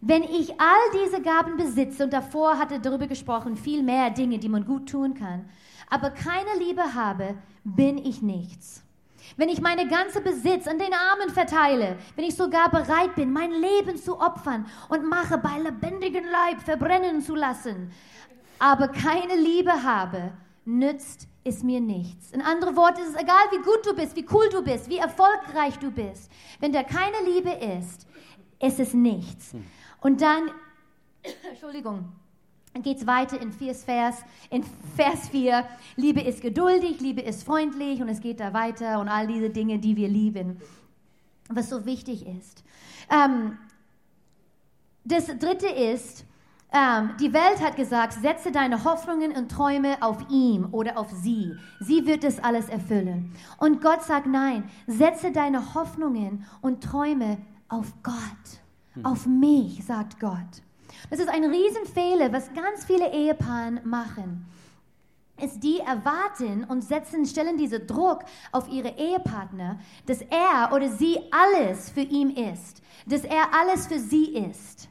[0.00, 4.48] wenn ich all diese Gaben besitze, und davor hatte darüber gesprochen, viel mehr Dinge, die
[4.48, 5.46] man gut tun kann,
[5.88, 8.82] aber keine Liebe habe, bin ich nichts.
[9.36, 13.50] Wenn ich meine ganze Besitz an den Armen verteile, wenn ich sogar bereit bin, mein
[13.50, 17.92] Leben zu opfern und mache, bei lebendigem Leib verbrennen zu lassen,
[18.58, 20.32] aber keine Liebe habe,
[20.64, 22.32] nützt es mir nichts.
[22.32, 24.98] In anderen Worten, es ist egal, wie gut du bist, wie cool du bist, wie
[24.98, 26.30] erfolgreich du bist.
[26.60, 28.06] Wenn da keine Liebe ist,
[28.60, 29.52] ist es nichts.
[30.00, 30.50] Und dann,
[31.50, 32.12] Entschuldigung,
[32.82, 33.84] geht es weiter in, Vers,
[34.50, 34.64] in
[34.96, 35.64] Vers 4.
[35.96, 39.78] Liebe ist geduldig, Liebe ist freundlich und es geht da weiter und all diese Dinge,
[39.78, 40.60] die wir lieben,
[41.48, 42.64] was so wichtig ist.
[43.10, 43.58] Ähm,
[45.04, 46.24] das dritte ist,
[46.72, 51.56] ähm, die Welt hat gesagt, setze deine Hoffnungen und Träume auf ihm oder auf sie.
[51.80, 53.32] Sie wird das alles erfüllen.
[53.58, 58.14] Und Gott sagt, nein, setze deine Hoffnungen und Träume auf Gott.
[58.94, 59.06] Hm.
[59.06, 60.62] Auf mich, sagt Gott.
[61.10, 64.46] Das ist ein Riesenfehler, was ganz viele Ehepaare machen.
[65.40, 71.18] Ist die erwarten und setzen, stellen diesen Druck auf ihre Ehepartner, dass er oder sie
[71.30, 74.88] alles für ihn ist, dass er alles für sie ist.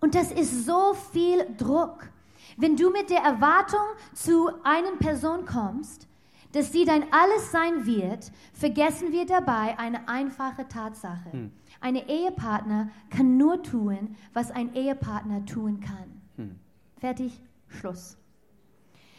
[0.00, 2.08] Und das ist so viel Druck.
[2.56, 6.08] Wenn du mit der Erwartung zu einer Person kommst,
[6.52, 11.32] dass sie dein Alles sein wird, vergessen wir dabei eine einfache Tatsache.
[11.32, 11.52] Hm.
[11.80, 16.20] Ein Ehepartner kann nur tun, was ein Ehepartner tun kann.
[16.36, 16.56] Hm.
[16.98, 18.16] Fertig, Schluss.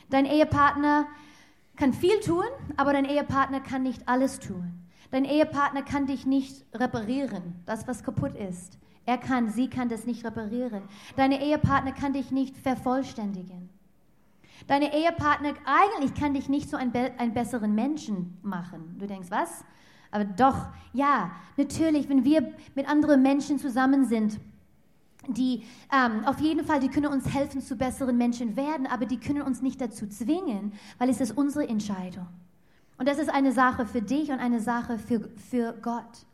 [0.10, 1.08] Dein Ehepartner
[1.76, 2.46] kann viel tun,
[2.78, 4.74] aber dein Ehepartner kann nicht alles tun.
[5.12, 8.80] Dein Ehepartner kann dich nicht reparieren, das was kaputt ist.
[9.06, 10.84] Er kann, sie kann das nicht reparieren.
[11.16, 13.70] Deine Ehepartner kann dich nicht vervollständigen.
[14.68, 18.96] Deine Ehepartner eigentlich kann dich nicht einem, be einen besseren Menschen machen.
[19.00, 19.64] Du denkst, was?
[20.12, 24.40] Aber doch, ja, natürlich, wenn wir mit anderen Menschen zusammen sind,
[25.28, 29.20] die ähm, auf jeden Fall, die können uns helfen, zu besseren Menschen werden, aber die
[29.20, 32.28] können uns nicht dazu zwingen, weil es ist unsere Entscheidung.
[32.98, 36.26] Und das ist eine Sache für dich und eine Sache für, für Gott.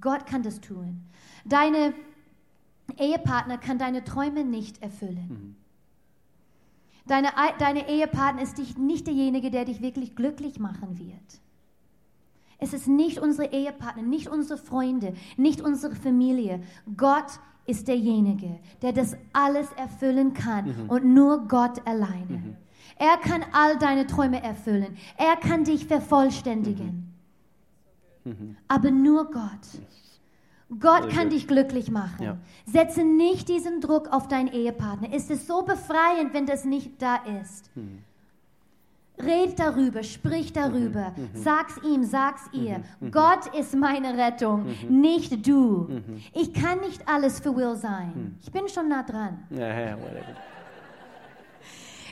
[0.00, 1.02] Gott kann das tun.
[1.44, 1.94] Deine
[2.96, 5.56] Ehepartner kann deine Träume nicht erfüllen.
[7.06, 11.40] Deine, deine Ehepartner ist nicht derjenige, der dich wirklich glücklich machen wird.
[12.58, 16.62] Es ist nicht unsere Ehepartner, nicht unsere Freunde, nicht unsere Familie.
[16.96, 20.90] Gott ist derjenige, der das alles erfüllen kann mhm.
[20.90, 22.38] und nur Gott alleine.
[22.38, 22.56] Mhm.
[22.96, 24.96] Er kann all deine Träume erfüllen.
[25.16, 27.14] Er kann dich vervollständigen.
[28.24, 28.30] Mhm.
[28.32, 28.56] mhm.
[28.68, 29.80] Aber nur Gott.
[30.78, 32.22] Gott kann dich glücklich machen.
[32.22, 32.36] Ja.
[32.64, 35.08] Setze nicht diesen Druck auf deinen Ehepartner.
[35.12, 37.70] Es ist so befreiend, wenn das nicht da ist.
[37.74, 37.98] Hm.
[39.22, 41.22] Red darüber, sprich darüber, mhm.
[41.24, 41.42] mhm.
[41.42, 42.78] sag's ihm, sag's ihr.
[42.78, 42.84] Mhm.
[43.00, 43.10] mhm.
[43.10, 45.00] Gott ist meine Rettung, mhm.
[45.00, 45.88] nicht du.
[45.90, 46.22] Mhm.
[46.32, 48.38] Ich kann nicht alles für Will sein.
[48.42, 49.44] Ich bin schon nah dran.
[49.50, 49.96] Ja, ja,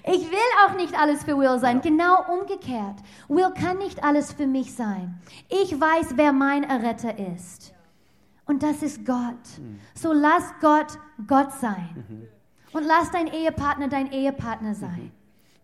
[0.04, 1.80] Ich will auch nicht alles für Will sein.
[1.80, 2.96] Genau umgekehrt.
[3.28, 5.18] Will kann nicht alles für mich sein.
[5.48, 7.72] Ich weiß, wer mein Erretter ist.
[8.48, 9.36] Und das ist Gott.
[9.94, 12.28] So lass Gott Gott sein.
[12.72, 15.12] Und lass dein Ehepartner dein Ehepartner sein.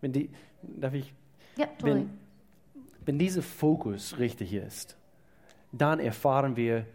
[0.00, 0.30] Wenn die,
[0.62, 1.12] darf ich,
[1.56, 2.10] Ja, wenn,
[3.04, 4.96] wenn dieser Fokus richtig ist,
[5.72, 6.86] dann erfahren wir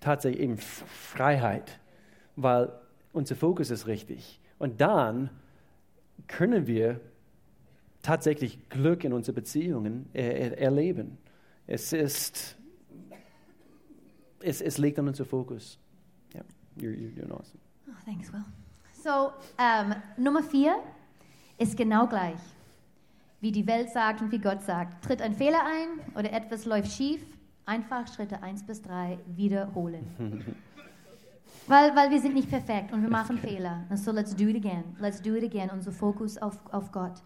[0.00, 1.80] tatsächlich eben Freiheit,
[2.36, 2.72] weil
[3.12, 4.38] unser Fokus ist richtig.
[4.58, 5.30] Und dann
[6.28, 7.00] können wir
[8.02, 11.16] tatsächlich Glück in unseren Beziehungen er, er, erleben.
[11.66, 12.56] Es ist,
[14.44, 15.78] es, es liegt an unserem Fokus.
[16.34, 16.42] Ja,
[16.76, 17.58] you're, you're doing awesome.
[17.88, 18.44] Oh, thanks, Will.
[19.02, 20.76] So, ähm, Nummer vier
[21.58, 22.40] ist genau gleich.
[23.40, 25.04] Wie die Welt sagt und wie Gott sagt.
[25.04, 27.20] Tritt ein Fehler ein oder etwas läuft schief,
[27.66, 30.06] einfach Schritte 1 bis 3 wiederholen.
[31.66, 33.84] weil, weil wir sind nicht perfekt und wir machen Fehler.
[33.94, 34.84] So let's do it again.
[34.98, 35.70] Let's do it again.
[35.70, 37.22] Unser Fokus auf, auf Gott.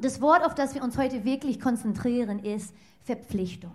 [0.00, 3.72] Das Wort, auf das wir uns heute wirklich konzentrieren, ist Verpflichtung.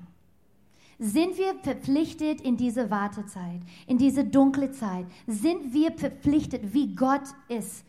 [0.99, 5.05] Sind wir verpflichtet in diese Wartezeit, in diese dunkle Zeit?
[5.27, 7.83] Sind wir verpflichtet, wie Gott es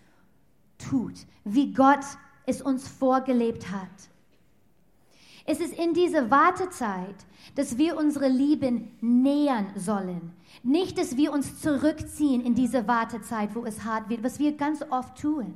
[0.79, 1.14] tut,
[1.45, 2.05] wie Gott
[2.47, 3.88] es uns vorgelebt hat?
[5.47, 7.17] Es ist in dieser Wartezeit,
[7.55, 10.33] dass wir unsere Lieben nähern sollen.
[10.62, 14.83] Nicht, dass wir uns zurückziehen in diese Wartezeit, wo es hart wird, was wir ganz
[14.90, 15.55] oft tun.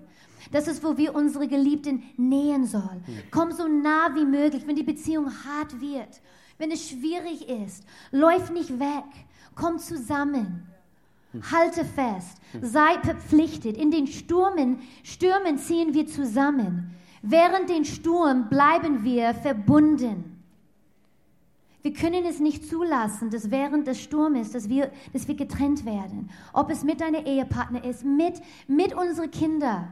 [0.52, 3.02] Das ist, wo wir unsere Geliebten nähen sollen.
[3.30, 6.20] Komm so nah wie möglich, wenn die Beziehung hart wird,
[6.58, 7.84] wenn es schwierig ist.
[8.10, 9.04] Läuf nicht weg.
[9.54, 10.66] Komm zusammen.
[11.50, 12.38] Halte fest.
[12.60, 13.76] Sei verpflichtet.
[13.76, 16.94] In den Stürmen, Stürmen ziehen wir zusammen.
[17.22, 20.38] Während den Sturm bleiben wir verbunden.
[21.82, 26.30] Wir können es nicht zulassen, dass während des Sturmes, dass wir, dass wir getrennt werden.
[26.52, 29.88] Ob es mit deinem Ehepartner ist, mit, mit unseren Kindern.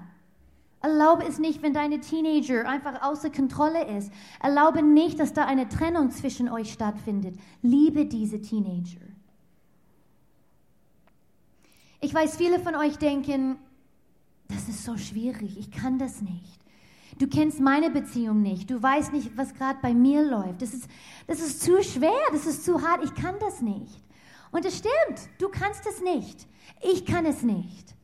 [0.87, 4.13] Erlaube es nicht, wenn deine Teenager einfach außer Kontrolle ist.
[4.41, 7.37] Erlaube nicht, dass da eine Trennung zwischen euch stattfindet.
[7.61, 9.01] Liebe diese Teenager.
[12.01, 13.59] Ich weiß, viele von euch denken,
[14.47, 16.61] das ist so schwierig, ich kann das nicht.
[17.19, 20.63] Du kennst meine Beziehung nicht, du weißt nicht, was gerade bei mir läuft.
[20.63, 20.89] Das ist,
[21.27, 24.05] das ist zu schwer, das ist zu hart, ich kann das nicht.
[24.53, 26.47] Und es stimmt, du kannst es nicht,
[26.81, 27.96] ich kann es nicht.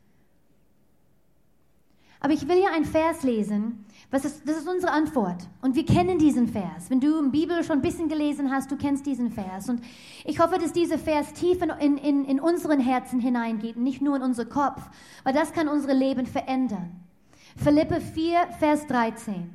[2.23, 3.85] Aber ich will hier einen Vers lesen.
[4.13, 5.43] Was ist, das ist unsere Antwort.
[5.61, 6.89] Und wir kennen diesen Vers.
[6.89, 9.69] Wenn du in Bibel schon ein bisschen gelesen hast, du kennst diesen Vers.
[9.69, 9.83] Und
[10.25, 14.23] ich hoffe, dass dieser Vers tief in, in, in unseren Herzen hineingeht, nicht nur in
[14.23, 14.81] unser Kopf,
[15.25, 17.01] weil das kann unsere Leben verändern.
[17.57, 19.51] Philippe 4, Vers 13.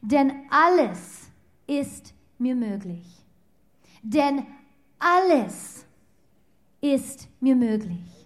[0.00, 1.28] Denn alles
[1.66, 3.04] ist mir möglich.
[4.02, 4.46] Denn
[4.98, 5.84] alles
[6.80, 8.17] ist mir möglich.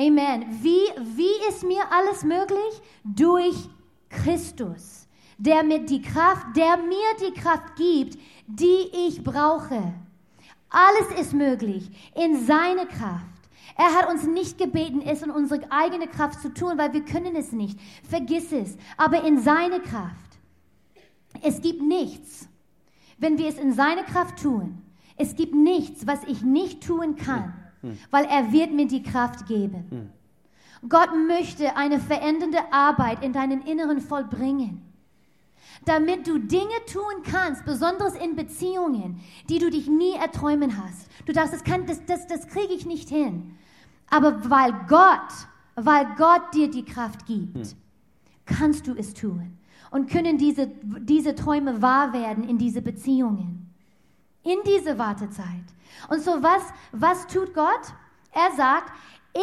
[0.00, 0.46] Amen.
[0.62, 2.80] Wie, wie ist mir alles möglich?
[3.02, 3.68] Durch
[4.08, 5.08] Christus,
[5.38, 9.92] der mir die Kraft, der mir die Kraft gibt, die ich brauche.
[10.70, 13.24] Alles ist möglich in seine Kraft.
[13.76, 17.34] Er hat uns nicht gebeten, es in unsere eigene Kraft zu tun, weil wir können
[17.34, 17.78] es nicht.
[18.08, 18.76] Vergiss es.
[18.96, 20.38] Aber in seine Kraft.
[21.42, 22.48] Es gibt nichts,
[23.18, 24.80] wenn wir es in seine Kraft tun.
[25.16, 27.52] Es gibt nichts, was ich nicht tun kann
[28.10, 30.12] weil er wird mir die Kraft geben.
[30.88, 34.82] Gott möchte eine verändernde Arbeit in deinen Inneren vollbringen,
[35.84, 41.08] damit du Dinge tun kannst, besonders in Beziehungen, die du dich nie erträumen hast.
[41.26, 43.56] Du dachtest, das, kann, das, das, das kriege ich nicht hin.
[44.10, 45.32] Aber weil Gott,
[45.74, 47.74] weil Gott dir die Kraft gibt,
[48.46, 49.58] kannst du es tun.
[49.90, 53.67] Und können diese, diese Träume wahr werden in diese Beziehungen.
[54.48, 55.66] In diese Wartezeit.
[56.08, 57.92] Und so was, was tut Gott?
[58.32, 58.90] Er sagt,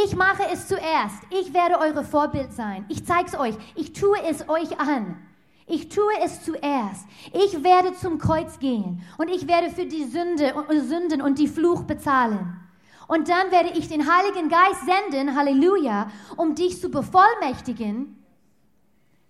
[0.04, 1.22] ich mache es zuerst.
[1.30, 2.86] Ich werde eure Vorbild sein.
[2.90, 3.56] Ich zeige es euch.
[3.76, 5.22] Ich tue es euch an.
[5.68, 7.06] Ich tue es zuerst.
[7.34, 11.48] Ich werde zum Kreuz gehen und ich werde für die Sünde und Sünden und die
[11.48, 12.60] Fluch bezahlen.
[13.08, 18.26] Und dann werde ich den Heiligen Geist senden, Halleluja, um dich zu bevollmächtigen,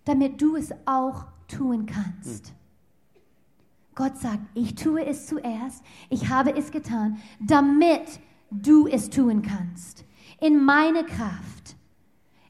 [0.06, 2.55] damit du es auch tun kannst.
[3.96, 8.20] Gott sagt, ich tue es zuerst, ich habe es getan, damit
[8.50, 10.04] du es tun kannst.
[10.38, 11.76] In meine Kraft.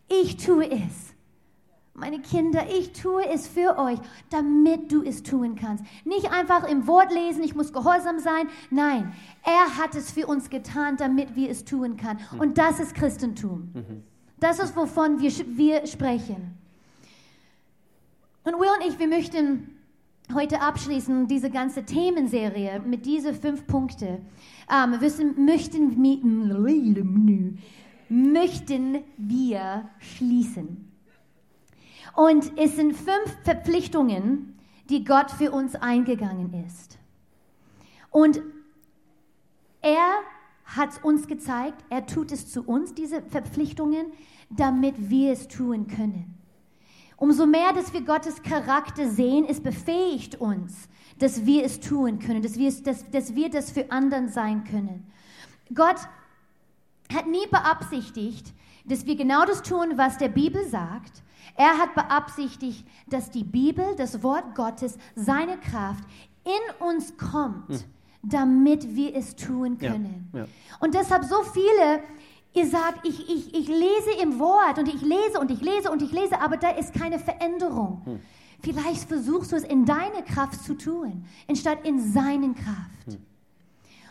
[0.09, 1.15] Ich tue es.
[1.95, 5.85] Meine Kinder, ich tue es für euch, damit du es tun kannst.
[6.05, 8.49] Nicht einfach im Wort lesen, ich muss gehorsam sein.
[8.71, 12.21] Nein, er hat es für uns getan, damit wir es tun können.
[12.39, 13.73] Und das ist Christentum.
[14.41, 16.59] Das ist, wovon wir, wir sprechen.
[18.43, 19.76] Und Will und ich, wir möchten
[20.35, 24.27] heute abschließen, diese ganze Themenserie mit diesen fünf Punkten.
[24.71, 26.03] Ähm, wissen, möchten,
[28.09, 30.93] möchten wir schließen.
[32.15, 34.59] Und es sind fünf Verpflichtungen,
[34.89, 36.99] die Gott für uns eingegangen ist.
[38.11, 38.41] Und
[39.83, 40.21] er
[40.65, 44.07] hat uns gezeigt, er tut es zu uns, diese Verpflichtungen,
[44.51, 46.35] damit wir es tun können.
[47.17, 50.89] Umso mehr, dass wir Gottes Charakter sehen, es befähigt uns,
[51.19, 54.65] dass wir es tun können, dass wir, es, dass, dass wir das für anderen sein
[54.65, 55.11] können.
[55.75, 55.97] Gott
[57.13, 58.53] hat nie beabsichtigt,
[58.85, 61.23] dass wir genau das tun, was der Bibel sagt.
[61.57, 66.05] Er hat beabsichtigt, dass die Bibel, das Wort Gottes, seine Kraft
[66.45, 67.81] in uns kommt, hm.
[68.23, 70.29] damit wir es tun können.
[70.33, 70.47] Ja, ja.
[70.81, 72.03] Und deshalb so viele
[72.57, 76.01] Ihr sagt, ich, ich, ich lese im Wort und ich lese und ich lese und
[76.01, 78.01] ich lese, aber da ist keine Veränderung.
[78.07, 78.21] Hm.
[78.63, 83.09] Vielleicht versuchst du es in deine Kraft zu tun, anstatt in seinen Kraft.
[83.09, 83.19] Hm.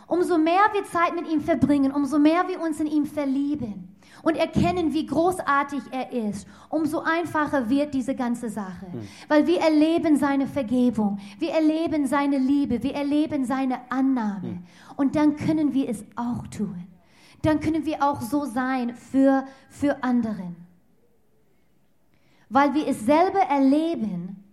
[0.06, 4.38] Umso mehr wir Zeit mit ihm verbringen, umso mehr wir uns in ihm verlieben und
[4.38, 8.86] erkennen, wie großartig er ist, umso einfacher wird diese ganze Sache.
[8.92, 9.08] Hm.
[9.28, 14.50] Weil wir erleben seine Vergebung, wir erleben seine Liebe, wir erleben seine Annahme.
[14.50, 14.64] Hm.
[14.98, 16.86] Und dann können wir es auch tun
[17.46, 20.56] dann können wir auch so sein für, für anderen.
[22.50, 24.44] Weil wir es selber erleben,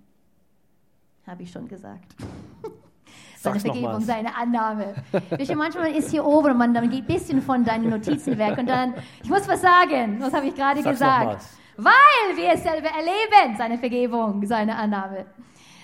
[1.27, 2.15] habe ich schon gesagt.
[3.39, 4.95] seine Vergebung, seine Annahme.
[5.31, 8.57] Welche manchmal ist hier oben und man dann geht ein bisschen von deinen Notizen weg
[8.59, 11.45] und dann, ich muss was sagen, was habe ich gerade gesagt?
[11.77, 15.27] Weil wir es selber erleben, seine Vergebung, seine Annahme.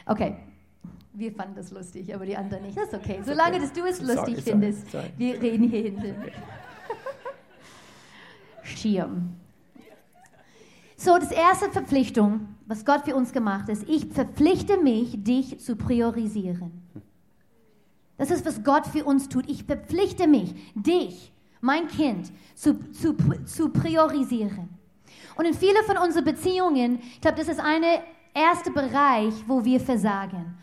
[0.07, 0.37] Okay,
[1.13, 2.77] wir fanden das lustig, aber die anderen nicht.
[2.77, 3.21] Das ist okay.
[3.25, 3.61] Solange okay.
[3.61, 5.13] dass du es lustig sorry, findest, sorry.
[5.17, 6.15] wir reden hier hinten.
[8.69, 9.35] Schirm.
[10.97, 15.77] So, das erste Verpflichtung, was Gott für uns gemacht ist, ich verpflichte mich, dich zu
[15.77, 16.83] priorisieren.
[18.17, 19.49] Das ist, was Gott für uns tut.
[19.49, 23.15] Ich verpflichte mich, dich, mein Kind, zu, zu,
[23.45, 24.69] zu priorisieren.
[25.37, 27.85] Und in vielen von unseren Beziehungen, ich glaube, das ist ein
[28.35, 30.59] erster Bereich, wo wir versagen.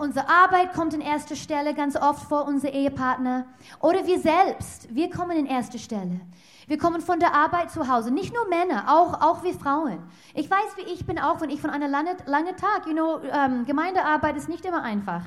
[0.00, 3.46] Unsere Arbeit kommt in erste Stelle ganz oft vor unser Ehepartner.
[3.80, 6.20] Oder wir selbst, wir kommen in erste Stelle.
[6.66, 8.10] Wir kommen von der Arbeit zu Hause.
[8.10, 10.02] Nicht nur Männer, auch, auch wir Frauen.
[10.34, 13.20] Ich weiß, wie ich bin auch, wenn ich von einer langen lange Tag, you know,
[13.22, 15.22] ähm, Gemeindearbeit ist nicht immer einfach.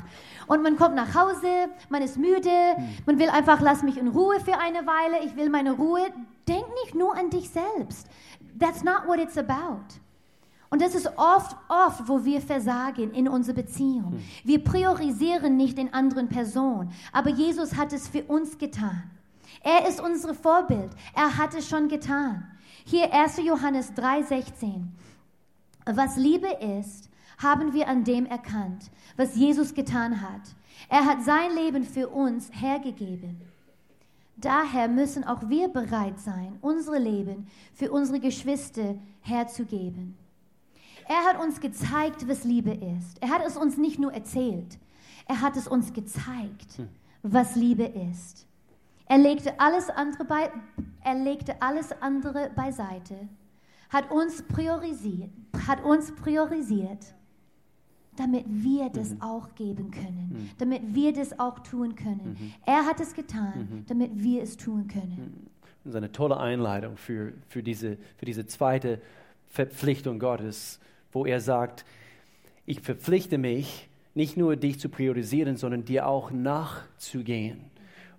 [0.46, 2.76] Und man kommt nach Hause, man ist müde,
[3.08, 6.02] man will einfach, lass mich in Ruhe für eine Weile, ich will meine Ruhe.
[6.48, 8.08] Denk nicht nur an dich selbst.
[8.60, 9.82] That's not what it's about.
[10.72, 14.22] Und das ist oft, oft, wo wir versagen in unserer Beziehung.
[14.46, 19.04] Wir priorisieren nicht den anderen Person, aber Jesus hat es für uns getan.
[19.64, 20.92] Er ist unser Vorbild.
[21.14, 22.48] Er hat es schon getan.
[22.86, 23.38] Hier 1.
[23.44, 24.88] Johannes 3:16.
[25.86, 26.48] Was Liebe
[26.80, 30.42] ist, haben wir an dem erkannt, was Jesus getan hat.
[30.88, 33.42] Er hat sein Leben für uns hergegeben.
[34.38, 40.18] Daher müssen auch wir bereit sein, unsere Leben für unsere Geschwister herzugeben.
[41.12, 43.22] Er hat uns gezeigt, was Liebe ist.
[43.22, 44.80] Er hat es uns nicht nur erzählt,
[45.28, 46.88] er hat es uns gezeigt, hm.
[47.22, 48.48] was Liebe ist.
[49.08, 50.50] Er legte alles andere, bei,
[51.04, 53.28] er legte alles andere beiseite,
[53.90, 55.32] hat uns priorisiert,
[55.68, 57.14] hat uns priorisiert,
[58.16, 59.22] damit wir das mhm.
[59.22, 60.50] auch geben können, mhm.
[60.60, 62.38] damit wir das auch tun können.
[62.40, 62.54] Mhm.
[62.66, 63.86] Er hat es getan, mhm.
[63.88, 65.44] damit wir es tun können.
[65.44, 65.48] Mhm.
[65.84, 69.02] Das ist eine tolle Einleitung für, für, diese, für diese zweite
[69.48, 70.80] Verpflichtung Gottes,
[71.12, 71.86] wo er sagt,
[72.66, 77.72] ich verpflichte mich, nicht nur dich zu priorisieren, sondern dir auch nachzugehen.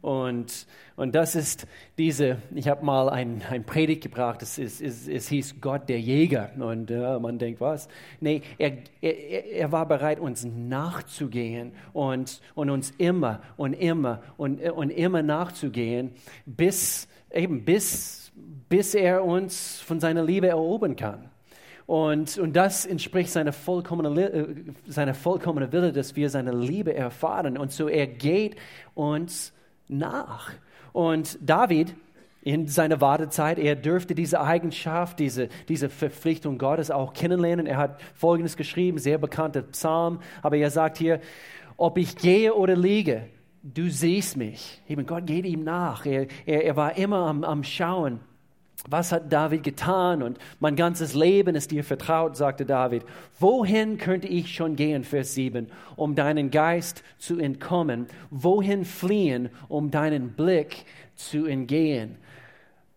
[0.03, 0.67] Und,
[0.97, 5.29] und das ist diese, ich habe mal ein, ein Predigt gebracht, es, es, es, es
[5.29, 6.51] hieß Gott der Jäger.
[6.59, 7.89] Und äh, man denkt, was?
[8.21, 14.61] Nee, er, er, er war bereit, uns nachzugehen und, und uns immer und immer und,
[14.61, 16.11] und immer nachzugehen,
[16.47, 18.33] bis, eben bis,
[18.69, 21.31] bis er uns von seiner Liebe erobern kann.
[21.87, 24.47] Und, und das entspricht seiner vollkommenen, äh,
[24.87, 27.59] seiner vollkommenen Wille, dass wir seine Liebe erfahren.
[27.59, 28.57] Und so er geht
[28.95, 29.53] uns
[29.89, 30.53] nach.
[30.93, 31.95] Und David
[32.43, 37.67] in seiner Wartezeit, er dürfte diese Eigenschaft, diese, diese Verpflichtung Gottes auch kennenlernen.
[37.67, 41.21] Er hat Folgendes geschrieben, sehr bekannter Psalm, aber er sagt hier,
[41.77, 43.29] ob ich gehe oder liege,
[43.63, 44.83] du siehst mich.
[44.89, 46.05] Eben Gott geht ihm nach.
[46.05, 48.21] Er, er, er war immer am, am Schauen
[48.89, 50.23] was hat David getan?
[50.23, 53.05] Und mein ganzes Leben ist dir vertraut, sagte David.
[53.39, 58.07] Wohin könnte ich schon gehen, Vers 7, um deinen Geist zu entkommen?
[58.31, 62.17] Wohin fliehen, um deinen Blick zu entgehen?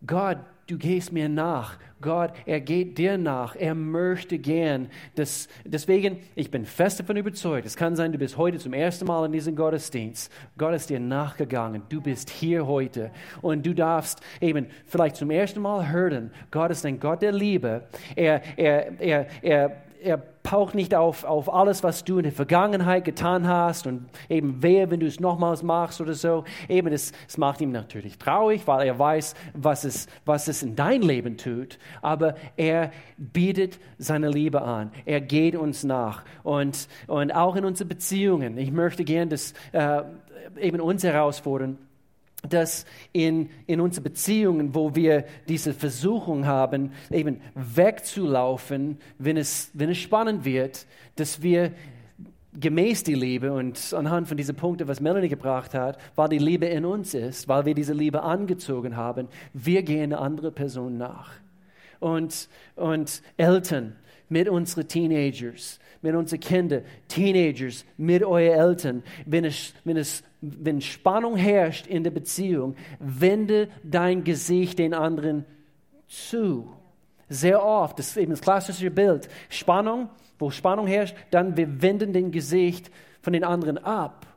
[0.06, 1.78] Gott du gehst mir nach.
[2.02, 3.56] Gott, er geht dir nach.
[3.56, 4.90] Er möchte gern.
[5.16, 9.06] Das, deswegen, ich bin fest davon überzeugt, es kann sein, du bist heute zum ersten
[9.06, 10.32] Mal in diesem Gottesdienst.
[10.58, 11.84] Gott ist dir nachgegangen.
[11.90, 13.12] Du bist hier heute.
[13.42, 17.88] Und du darfst eben vielleicht zum ersten Mal hören, Gott ist ein Gott der Liebe.
[18.16, 23.04] Er, er, er, er er paucht nicht auf, auf alles, was du in der Vergangenheit
[23.04, 26.44] getan hast und eben wehe, wenn du es nochmals machst oder so.
[26.70, 30.76] Eben, es, es macht ihm natürlich traurig, weil er weiß, was es, was es in
[30.76, 31.80] dein Leben tut.
[32.04, 34.92] Aber er bietet seine Liebe an.
[35.06, 36.24] Er geht uns nach.
[36.44, 38.60] Und, und auch in unseren Beziehungen.
[38.60, 40.04] Ich möchte gerne das äh,
[40.60, 41.80] eben uns herausfordern
[42.50, 49.90] dass in, in unseren Beziehungen, wo wir diese Versuchung haben, eben wegzulaufen, wenn es, wenn
[49.90, 50.86] es spannend wird,
[51.16, 51.72] dass wir
[52.60, 56.66] gemäß die Liebe und anhand von diesen Punkten, was Melanie gebracht hat, weil die Liebe
[56.68, 61.32] in uns ist, weil wir diese Liebe angezogen haben, wir gehen eine andere Person nach.
[62.00, 63.96] Und, und Eltern
[64.30, 70.82] mit unseren Teenagers, mit unseren Kindern, Teenagers, mit euren Eltern, wenn es, wenn es wenn
[70.82, 75.46] Spannung herrscht in der Beziehung, wende dein Gesicht den anderen
[76.08, 76.72] zu.
[77.30, 79.28] Sehr oft, das ist eben das klassische Bild.
[79.50, 84.28] Spannung, wo Spannung herrscht, dann wir wenden den Gesicht von den anderen ab.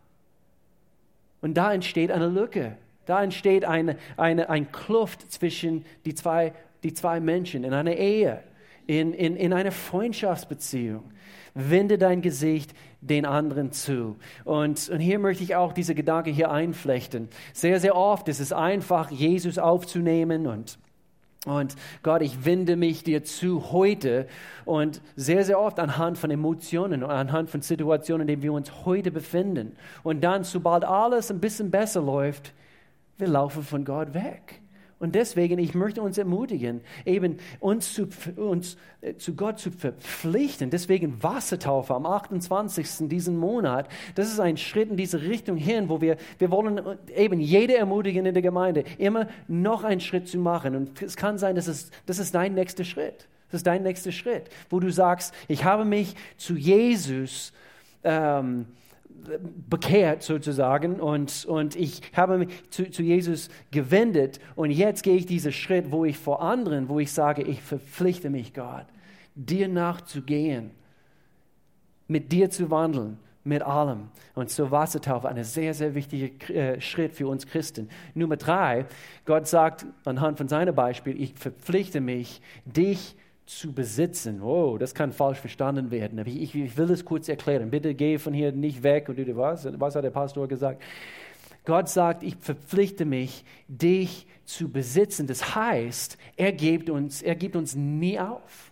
[1.41, 2.77] Und da entsteht eine Lücke.
[3.05, 8.43] Da entsteht eine, eine, ein Kluft zwischen die zwei, die zwei Menschen in einer Ehe,
[8.89, 11.05] in, in, in einer Freundschaftsbeziehung.
[11.55, 14.17] Wende dein Gesicht den anderen zu.
[14.45, 17.29] Und, und hier möchte ich auch diese Gedanke hier einflechten.
[17.53, 20.79] Sehr, sehr oft ist es einfach, Jesus aufzunehmen und
[21.47, 24.27] und Gott, ich wende mich dir zu heute
[24.65, 28.85] und sehr, sehr oft anhand von Emotionen und anhand von Situationen, in denen wir uns
[28.85, 29.77] heute befinden.
[30.03, 32.53] Und dann, sobald alles ein bisschen besser läuft,
[33.19, 34.61] wir laufen von Gott weg.
[35.01, 40.71] Und deswegen, ich möchte uns ermutigen, eben uns zu, uns äh, zu Gott zu verpflichten.
[40.71, 43.09] Deswegen Wassertaufe am 28.
[43.09, 43.89] diesen Monat.
[44.17, 46.81] Das ist ein Schritt in diese Richtung hin, wo wir, wir wollen
[47.15, 50.75] eben jede ermutigen in der Gemeinde, immer noch einen Schritt zu machen.
[50.75, 53.29] Und es kann sein, dass es, das ist dein nächster Schritt.
[53.51, 57.53] Das ist dein nächster Schritt, wo du sagst, ich habe mich zu Jesus
[58.05, 58.67] ähm,
[59.69, 65.27] bekehrt sozusagen und, und ich habe mich zu, zu Jesus gewendet und jetzt gehe ich
[65.27, 68.87] diesen Schritt, wo ich vor anderen, wo ich sage, ich verpflichte mich Gott,
[69.35, 70.71] dir nachzugehen,
[72.07, 74.09] mit dir zu wandeln, mit allem.
[74.35, 77.89] Und zur Wassertaufe ein sehr, sehr wichtiger äh, Schritt für uns Christen.
[78.15, 78.87] Nummer drei,
[79.25, 84.43] Gott sagt anhand von seinem Beispiel, ich verpflichte mich, dich zu zu besitzen.
[84.43, 86.19] Oh, das kann falsch verstanden werden.
[86.27, 87.71] Ich, ich, ich will es kurz erklären.
[87.71, 89.09] Bitte geh von hier nicht weg.
[89.09, 89.67] Und was?
[89.81, 90.83] Was hat der Pastor gesagt?
[91.65, 95.27] Gott sagt, ich verpflichte mich, dich zu besitzen.
[95.27, 98.71] Das heißt, er gibt uns, er gibt uns nie auf.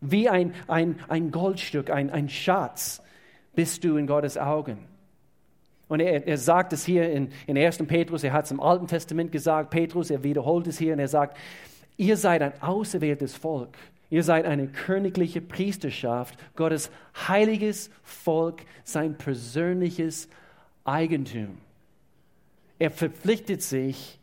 [0.00, 3.02] Wie ein, ein, ein Goldstück, ein, ein Schatz
[3.54, 4.78] bist du in Gottes Augen.
[5.88, 7.78] Und er, er sagt es hier in, in 1.
[7.86, 11.08] Petrus, er hat es im Alten Testament gesagt, Petrus, er wiederholt es hier und er
[11.08, 11.36] sagt,
[11.96, 13.76] Ihr seid ein auserwähltes Volk.
[14.10, 16.90] Ihr seid eine königliche Priesterschaft, Gottes
[17.28, 20.28] heiliges Volk, sein persönliches
[20.84, 21.58] Eigentum.
[22.78, 24.18] Er verpflichtet sich,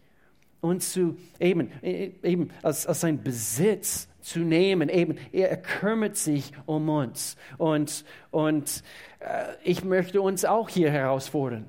[0.61, 4.89] uns zu eben, eben als, als sein Besitz zu nehmen.
[4.89, 7.35] Eben, er kümmert sich um uns.
[7.57, 8.83] Und, und
[9.19, 11.65] äh, ich möchte uns auch hier herausfordern,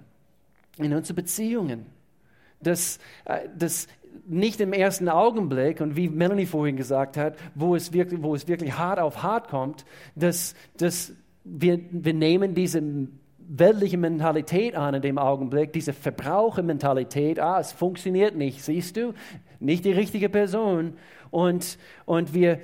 [0.76, 1.86] in unseren Beziehungen,
[2.60, 3.88] dass, äh, dass
[4.26, 8.48] nicht im ersten Augenblick und wie Melanie vorhin gesagt hat, wo es wirklich, wo es
[8.48, 9.84] wirklich hart auf hart kommt,
[10.14, 11.12] dass, dass
[11.44, 12.82] wir, wir nehmen diese
[13.38, 19.12] weltliche Mentalität an in dem Augenblick, diese Verbrauchermentalität, ah, es funktioniert nicht, siehst du,
[19.60, 20.94] nicht die richtige Person
[21.30, 22.60] und, und wir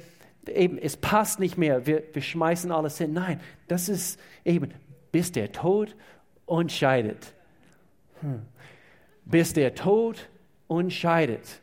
[0.49, 3.13] eben, es passt nicht mehr, wir, wir schmeißen alles hin.
[3.13, 4.71] Nein, das ist eben,
[5.13, 5.95] bis der Tod
[6.47, 7.35] uns scheidet.
[8.21, 8.43] Hm.
[9.25, 10.29] Bis der Tod
[10.69, 11.61] und scheidet.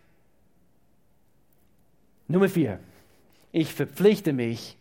[2.27, 2.79] Nummer vier.
[3.51, 4.77] Ich verpflichte mich,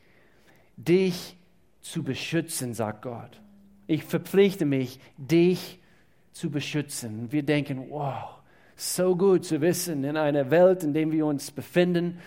[0.76, 1.36] dich
[1.80, 3.40] zu beschützen, sagt Gott.
[3.86, 5.78] Ich verpflichte mich, dich
[6.32, 7.30] zu beschützen.
[7.30, 8.40] Wir denken, wow,
[8.74, 12.18] so gut zu wissen, in einer Welt, in der wir uns befinden,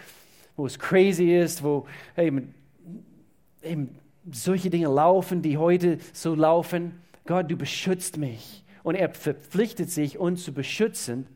[0.56, 2.54] wo es crazy ist, wo eben,
[3.62, 3.90] eben
[4.32, 7.00] solche Dinge laufen, die heute so laufen.
[7.26, 8.64] Gott, du beschützt mich.
[8.84, 11.28] Und er verpflichtet sich, uns zu beschützen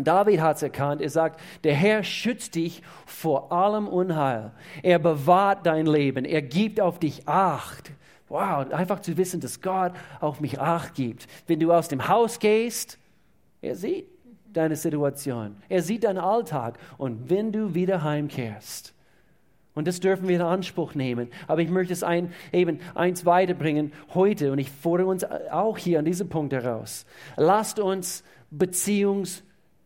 [0.00, 4.52] David hat es erkannt, er sagt, der Herr schützt dich vor allem Unheil.
[4.82, 7.90] Er bewahrt dein Leben, er gibt auf dich Acht.
[8.28, 11.26] Wow, einfach zu wissen, dass Gott auf mich Acht gibt.
[11.46, 12.98] Wenn du aus dem Haus gehst,
[13.62, 14.06] er sieht.
[14.52, 15.56] deine Situation.
[15.68, 16.78] Er sieht deinen Alltag.
[16.96, 18.94] Und wenn du wieder heimkehrst,
[19.74, 21.28] und das dürfen wir in Anspruch nehmen.
[21.46, 24.50] Aber ich möchte es ein, eben eins weiterbringen heute.
[24.50, 27.06] Und ich fordere uns auch hier an diesem Punkt heraus.
[27.36, 28.24] Lasst uns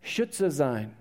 [0.02, 0.92] Beziehungsschützer sein.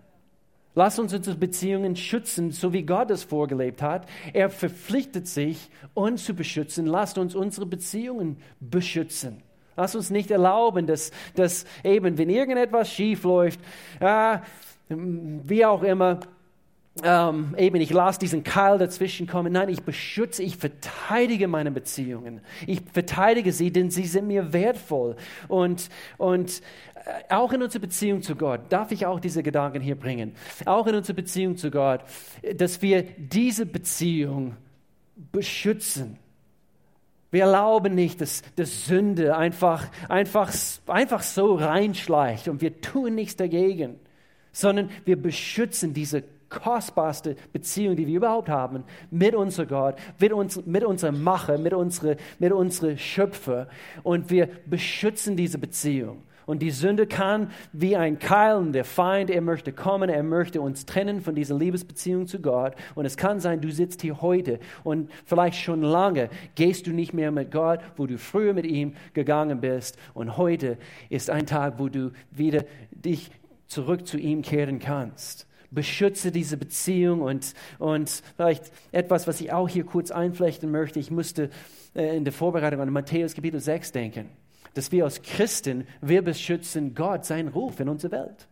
[0.73, 4.07] Lasst uns unsere Beziehungen schützen, so wie Gott es vorgelebt hat.
[4.31, 6.85] Er verpflichtet sich, uns zu beschützen.
[6.85, 9.43] Lasst uns unsere Beziehungen beschützen.
[9.75, 13.59] Lasst uns nicht erlauben, dass, dass eben, wenn irgendetwas schief läuft,
[13.99, 14.37] äh,
[14.87, 16.21] wie auch immer,
[17.03, 19.53] ähm, eben, ich lasse diesen Keil dazwischen kommen.
[19.53, 22.41] Nein, ich beschütze, ich verteidige meine Beziehungen.
[22.67, 25.15] Ich verteidige sie, denn sie sind mir wertvoll.
[25.47, 26.61] Und, und
[27.05, 30.35] äh, auch in unserer Beziehung zu Gott, darf ich auch diese Gedanken hier bringen,
[30.65, 32.01] auch in unserer Beziehung zu Gott,
[32.55, 34.57] dass wir diese Beziehung
[35.31, 36.17] beschützen.
[37.31, 40.53] Wir erlauben nicht, dass, dass Sünde einfach, einfach,
[40.87, 43.97] einfach so reinschleicht und wir tun nichts dagegen,
[44.51, 50.63] sondern wir beschützen diese kostbarste Beziehung, die wir überhaupt haben, mit unserem Gott, mit, uns,
[50.67, 53.67] mit unserem Macher, mit unserem mit unsere Schöpfer.
[54.03, 56.23] Und wir beschützen diese Beziehung.
[56.45, 60.59] Und die Sünde kann wie ein Keil und der Feind, er möchte kommen, er möchte
[60.59, 62.73] uns trennen von dieser Liebesbeziehung zu Gott.
[62.95, 67.13] Und es kann sein, du sitzt hier heute und vielleicht schon lange gehst du nicht
[67.13, 69.97] mehr mit Gott, wo du früher mit ihm gegangen bist.
[70.13, 70.77] Und heute
[71.09, 73.31] ist ein Tag, wo du wieder dich
[73.67, 79.67] zurück zu ihm kehren kannst beschütze diese Beziehung und, und vielleicht etwas, was ich auch
[79.67, 80.99] hier kurz einflechten möchte.
[80.99, 81.49] Ich musste
[81.95, 84.30] äh, in der Vorbereitung an Matthäus Kapitel 6 denken,
[84.74, 88.47] dass wir als Christen, wir beschützen Gott, seinen Ruf in unserer Welt.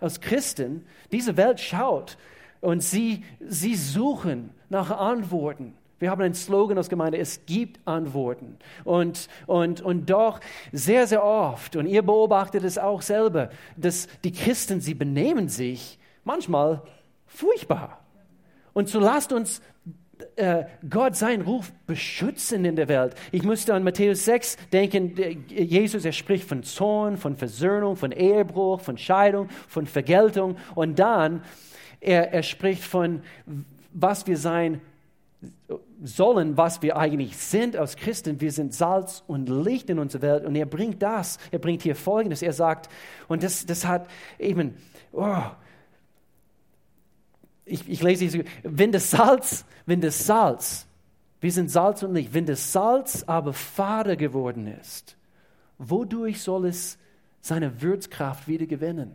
[0.00, 2.18] Als Christen, diese Welt schaut
[2.60, 5.74] und sie, sie suchen nach Antworten.
[5.98, 8.58] Wir haben einen Slogan aus Gemeinde, es gibt Antworten.
[8.84, 10.40] Und, und, und doch
[10.72, 13.48] sehr, sehr oft, und ihr beobachtet es auch selber,
[13.78, 16.82] dass die Christen, sie benehmen sich manchmal
[17.26, 18.00] furchtbar.
[18.74, 19.62] Und so lasst uns
[20.36, 23.14] äh, Gott seinen Ruf beschützen in der Welt.
[23.32, 25.14] Ich musste an Matthäus 6 denken,
[25.48, 31.42] Jesus, er spricht von Zorn, von Versöhnung, von Ehebruch, von Scheidung, von Vergeltung und dann,
[32.00, 33.22] er, er spricht von,
[33.92, 34.80] was wir sein
[36.02, 38.40] sollen, was wir eigentlich sind als Christen.
[38.40, 41.96] Wir sind Salz und Licht in unserer Welt und er bringt das, er bringt hier
[41.96, 42.90] Folgendes, er sagt,
[43.28, 44.08] und das, das hat
[44.38, 44.74] eben,
[45.12, 45.42] oh,
[47.66, 50.86] ich, ich lese hier, wenn das Salz, wenn das Salz,
[51.40, 55.16] wir sind Salz und Licht, wenn das Salz aber fade geworden ist,
[55.76, 56.96] wodurch soll es
[57.40, 59.12] seine Würzkraft wieder gewinnen?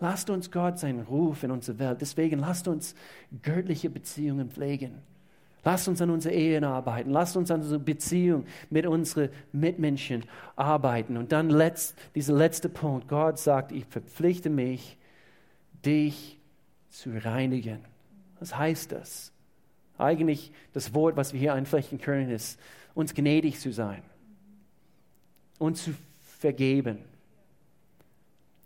[0.00, 2.00] Lasst uns Gott seinen Ruf in unsere Welt.
[2.00, 2.94] Deswegen lasst uns
[3.42, 5.02] göttliche Beziehungen pflegen.
[5.62, 7.10] Lasst uns an unsere Ehen arbeiten.
[7.10, 10.24] Lasst uns an unsere Beziehung mit unseren Mitmenschen
[10.56, 11.18] arbeiten.
[11.18, 13.08] Und dann letzt, dieser letzte Punkt.
[13.08, 14.96] Gott sagt, ich verpflichte mich,
[15.84, 16.39] dich
[16.90, 17.80] zu reinigen.
[18.38, 19.32] Was heißt das?
[19.98, 22.58] Eigentlich das Wort, was wir hier einflechten können, ist,
[22.94, 24.02] uns gnädig zu sein,
[25.58, 26.98] uns zu vergeben,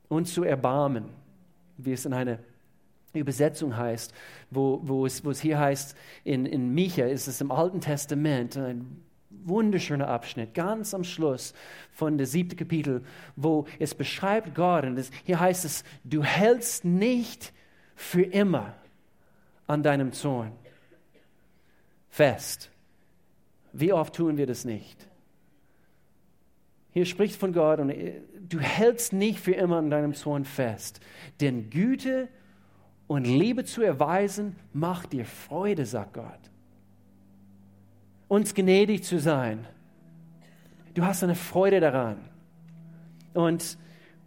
[0.09, 1.07] uns zu erbarmen,
[1.77, 2.39] wie es in einer
[3.13, 4.13] Übersetzung heißt,
[4.51, 8.57] wo, wo, es, wo es hier heißt, in, in Micha ist es im Alten Testament,
[8.57, 11.55] ein wunderschöner Abschnitt, ganz am Schluss
[11.91, 13.05] von der siebten Kapitel,
[13.37, 17.53] wo es beschreibt Gott, und es, hier heißt es, du hältst nicht
[17.95, 18.75] für immer
[19.67, 20.53] an deinem Zorn
[22.11, 22.71] fest.
[23.73, 25.09] Wie oft tun wir das nicht?
[26.93, 31.01] Hier spricht von Gott und äh, du hältst nicht für immer an deinem Zorn fest.
[31.41, 32.29] Denn Güte
[33.09, 36.51] und Liebe zu erweisen macht dir Freude, sagt Gott.
[38.29, 39.67] Uns gnädig zu sein.
[40.95, 42.17] Du hast eine Freude daran.
[43.35, 43.77] Und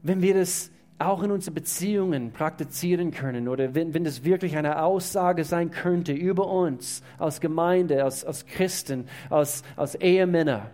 [0.03, 0.70] wenn wir das
[1.00, 6.12] auch in unseren Beziehungen praktizieren können oder wenn, wenn das wirklich eine Aussage sein könnte
[6.12, 10.72] über uns als Gemeinde, als, als Christen, als, als Ehemänner.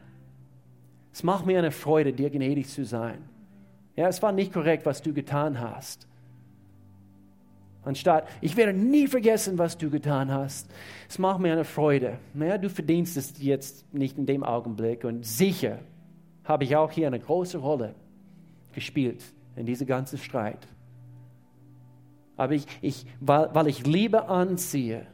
[1.12, 3.18] Es macht mir eine Freude, dir gnädig zu sein.
[3.96, 6.08] Ja, es war nicht korrekt, was du getan hast.
[7.84, 10.72] Anstatt, ich werde nie vergessen, was du getan hast.
[11.10, 12.18] Es macht mir eine Freude.
[12.34, 15.04] Naja, du verdienst es jetzt nicht in dem Augenblick.
[15.04, 15.80] Und sicher
[16.46, 17.94] habe ich auch hier eine große Rolle
[18.72, 19.22] gespielt
[19.56, 20.68] in diesem ganzen Streit.
[22.36, 25.06] Aber ich, ich, weil, weil ich Liebe anziehe,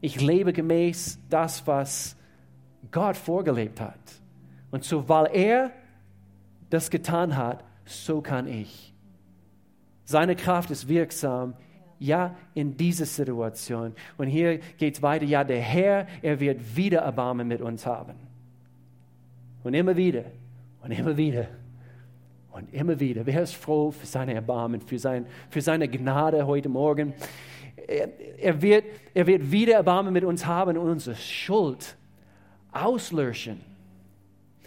[0.00, 2.16] ich lebe gemäß das, was
[2.90, 3.98] Gott vorgelebt hat.
[4.70, 5.70] Und so, weil er
[6.70, 8.94] das getan hat, so kann ich.
[10.04, 11.54] Seine Kraft ist wirksam,
[11.98, 13.94] ja, in dieser Situation.
[14.16, 18.14] Und hier geht es weiter, ja, der Herr, er wird wieder Erbarmen mit uns haben.
[19.64, 20.24] Und immer wieder
[20.82, 21.48] und immer wieder
[22.58, 26.68] Und immer wieder, wer ist froh für seine Erbarmen, für, sein, für seine Gnade heute
[26.68, 27.14] Morgen?
[27.86, 28.84] Er, er, wird,
[29.14, 31.96] er wird wieder Erbarmen mit uns haben und unsere Schuld
[32.72, 33.60] auslöschen.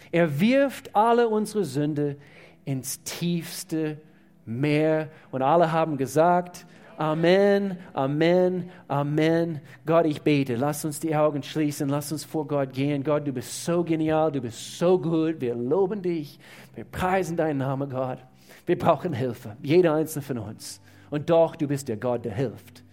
[0.09, 2.15] Er wirft alle unsere Sünde
[2.63, 3.97] ins tiefste
[4.45, 5.09] Meer.
[5.31, 6.65] Und alle haben gesagt,
[6.97, 9.61] Amen, Amen, Amen.
[9.85, 13.03] Gott, ich bete, lass uns die Augen schließen, lass uns vor Gott gehen.
[13.03, 15.41] Gott, du bist so genial, du bist so gut.
[15.41, 16.39] Wir loben dich,
[16.75, 18.19] wir preisen deinen Namen, Gott.
[18.65, 20.81] Wir brauchen Hilfe, jeder einzelne von uns.
[21.09, 22.83] Und doch, du bist der Gott, der hilft.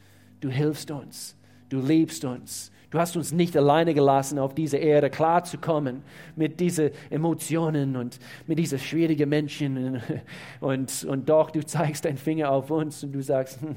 [0.41, 1.37] Du hilfst uns,
[1.69, 2.71] du liebst uns.
[2.91, 6.03] Du hast uns nicht alleine gelassen, auf diese Erde klarzukommen
[6.37, 10.01] mit diesen Emotionen und mit diesen schwierigen Menschen.
[10.61, 13.77] Und, und doch, du zeigst deinen Finger auf uns und du sagst, hm,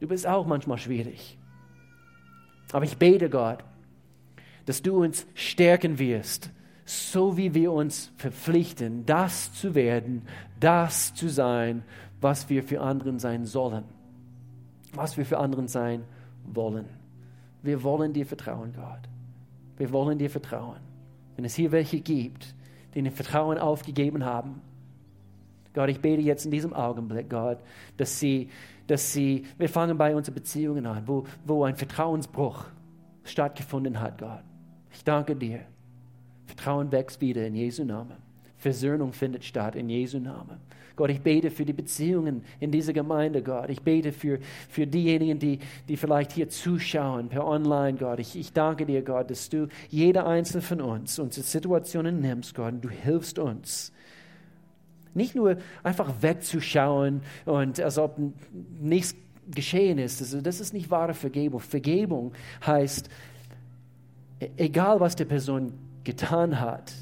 [0.00, 1.38] du bist auch manchmal schwierig.
[2.72, 3.58] Aber ich bete, Gott,
[4.66, 6.50] dass du uns stärken wirst,
[6.84, 10.22] so wie wir uns verpflichten, das zu werden,
[10.58, 11.84] das zu sein,
[12.20, 13.84] was wir für anderen sein sollen,
[14.92, 16.04] was wir für anderen sein
[16.44, 17.03] wollen.
[17.64, 19.08] Wir wollen dir vertrauen, Gott.
[19.78, 20.80] Wir wollen dir vertrauen.
[21.34, 22.54] Wenn es hier welche gibt,
[22.94, 24.60] die ihr Vertrauen aufgegeben haben,
[25.72, 27.58] Gott, ich bete jetzt in diesem Augenblick, Gott,
[27.96, 28.50] dass sie,
[28.86, 32.66] dass sie, wir fangen bei unseren Beziehungen an, wo, wo ein Vertrauensbruch
[33.24, 34.44] stattgefunden hat, Gott.
[34.92, 35.60] Ich danke dir.
[36.44, 38.18] Vertrauen wächst wieder in Jesu Namen.
[38.58, 40.60] Versöhnung findet statt in Jesu Namen.
[40.96, 43.68] Gott, ich bete für die Beziehungen in dieser Gemeinde, Gott.
[43.68, 44.38] Ich bete für,
[44.68, 48.20] für diejenigen, die, die vielleicht hier zuschauen, per Online, Gott.
[48.20, 52.74] Ich, ich danke dir, Gott, dass du jeder einzelne von uns unsere Situationen nimmst, Gott,
[52.74, 53.92] und du hilfst uns.
[55.14, 58.16] Nicht nur einfach wegzuschauen und als ob
[58.80, 59.16] nichts
[59.50, 60.20] geschehen ist.
[60.20, 61.60] Also das ist nicht wahre Vergebung.
[61.60, 62.32] Vergebung
[62.64, 63.08] heißt,
[64.40, 65.72] e-, egal was die Person
[66.04, 66.92] getan hat,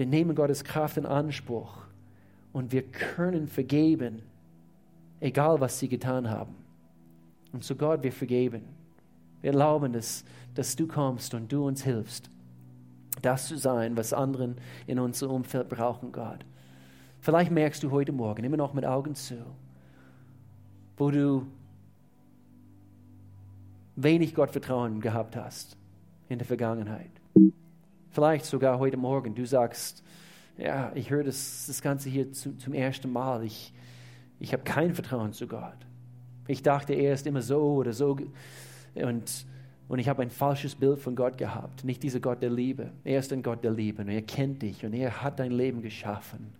[0.00, 1.76] wir nehmen Gottes Kraft in Anspruch
[2.54, 4.22] und wir können vergeben,
[5.20, 6.54] egal was sie getan haben.
[7.52, 8.62] Und so Gott, wir vergeben.
[9.42, 10.24] Wir erlauben, dass,
[10.54, 12.30] dass du kommst und du uns hilfst,
[13.20, 16.46] das zu sein, was anderen in unserem Umfeld brauchen, Gott.
[17.20, 19.44] Vielleicht merkst du heute Morgen, immer noch mit Augen zu,
[20.96, 21.46] wo du
[23.96, 25.76] wenig Gottvertrauen gehabt hast
[26.30, 27.19] in der Vergangenheit.
[28.12, 30.02] Vielleicht sogar heute Morgen, du sagst,
[30.58, 33.44] ja, ich höre das, das Ganze hier zu, zum ersten Mal.
[33.44, 33.72] Ich,
[34.40, 35.76] ich habe kein Vertrauen zu Gott.
[36.48, 38.18] Ich dachte, er ist immer so oder so.
[38.94, 39.46] Und,
[39.88, 41.84] und ich habe ein falsches Bild von Gott gehabt.
[41.84, 42.90] Nicht dieser Gott der Liebe.
[43.04, 45.80] Er ist ein Gott der Liebe und er kennt dich und er hat dein Leben
[45.80, 46.52] geschaffen.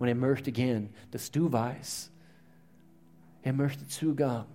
[0.00, 2.10] Und er möchte gern, dass du weißt,
[3.44, 4.46] er möchte Zugang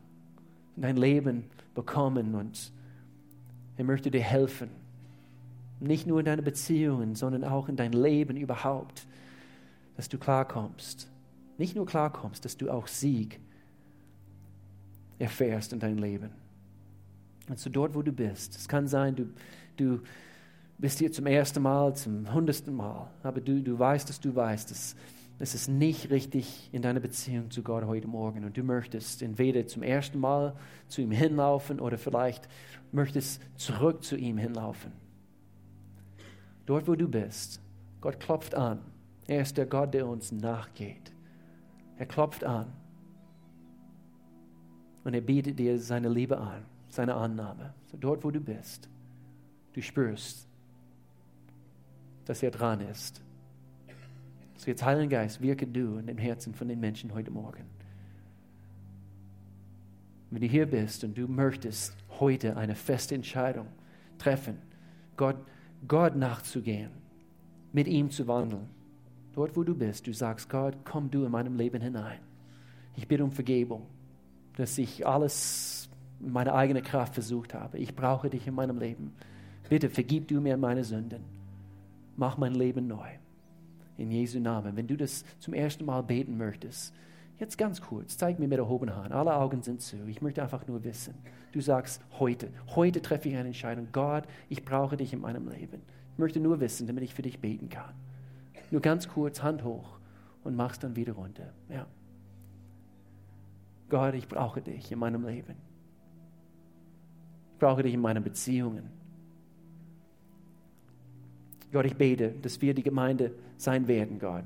[0.75, 2.73] in dein Leben bekommen und
[3.77, 4.69] er möchte dir helfen.
[5.79, 9.05] Nicht nur in deinen Beziehungen, sondern auch in dein Leben überhaupt,
[9.95, 11.09] dass du klarkommst.
[11.57, 13.39] Nicht nur klarkommst, dass du auch Sieg
[15.19, 16.31] erfährst in deinem Leben.
[17.49, 19.29] Und so dort, wo du bist, es kann sein, du,
[19.77, 20.01] du
[20.77, 24.69] bist hier zum ersten Mal, zum hundertsten Mal, aber du, du weißt, dass du weißt,
[24.69, 24.95] dass
[25.39, 29.67] es ist nicht richtig in deiner Beziehung zu Gott heute Morgen und du möchtest entweder
[29.67, 30.55] zum ersten Mal
[30.87, 32.49] zu ihm hinlaufen oder vielleicht
[32.91, 34.91] möchtest zurück zu ihm hinlaufen
[36.67, 37.59] dort wo du bist,
[38.01, 38.79] Gott klopft an.
[39.25, 41.11] Er ist der Gott, der uns nachgeht.
[41.97, 42.71] Er klopft an.
[45.03, 47.73] Und er bietet dir seine Liebe an, seine Annahme.
[47.85, 48.89] So dort, wo du bist,
[49.73, 50.47] du spürst,
[52.25, 53.21] dass er dran ist.
[54.57, 57.63] So jetzt, Heiliger Geist, wirke du in den Herzen von den Menschen heute Morgen.
[60.29, 63.67] Wenn du hier bist und du möchtest heute eine feste Entscheidung
[64.17, 64.57] treffen,
[65.15, 65.37] Gott
[65.85, 66.91] Gott nachzugehen,
[67.73, 68.69] mit ihm zu wandeln.
[69.33, 72.19] Dort, wo du bist, du sagst, Gott, komm du in meinem Leben hinein.
[72.95, 73.85] Ich bitte um Vergebung,
[74.55, 77.77] dass ich alles in meiner eigenen Kraft versucht habe.
[77.77, 79.13] Ich brauche dich in meinem Leben.
[79.69, 81.23] Bitte vergib du mir meine Sünden.
[82.15, 83.07] Mach mein Leben neu.
[83.97, 84.75] In Jesu Namen.
[84.75, 86.93] Wenn du das zum ersten Mal beten möchtest,
[87.39, 89.11] jetzt ganz kurz, zeig mir mit erhobener Hand.
[89.11, 89.97] Alle Augen sind zu.
[90.07, 91.13] Ich möchte einfach nur wissen.
[91.57, 93.87] Du sagst heute, heute treffe ich eine Entscheidung.
[93.91, 95.81] Gott, ich brauche dich in meinem Leben.
[96.13, 97.95] Ich möchte nur wissen, damit ich für dich beten kann.
[98.69, 99.97] Nur ganz kurz, Hand hoch
[100.43, 101.51] und mach's dann wieder runter.
[101.69, 101.87] Ja.
[103.89, 105.55] Gott, ich brauche dich in meinem Leben.
[107.53, 108.91] Ich brauche dich in meinen Beziehungen.
[111.71, 114.43] Gott, ich bete, dass wir die Gemeinde sein werden, Gott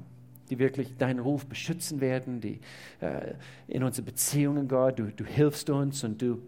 [0.50, 2.60] die wirklich deinen Ruf beschützen werden, die
[3.00, 3.36] äh,
[3.70, 6.42] in unseren Beziehungen, Gott, du, du hilfst uns und du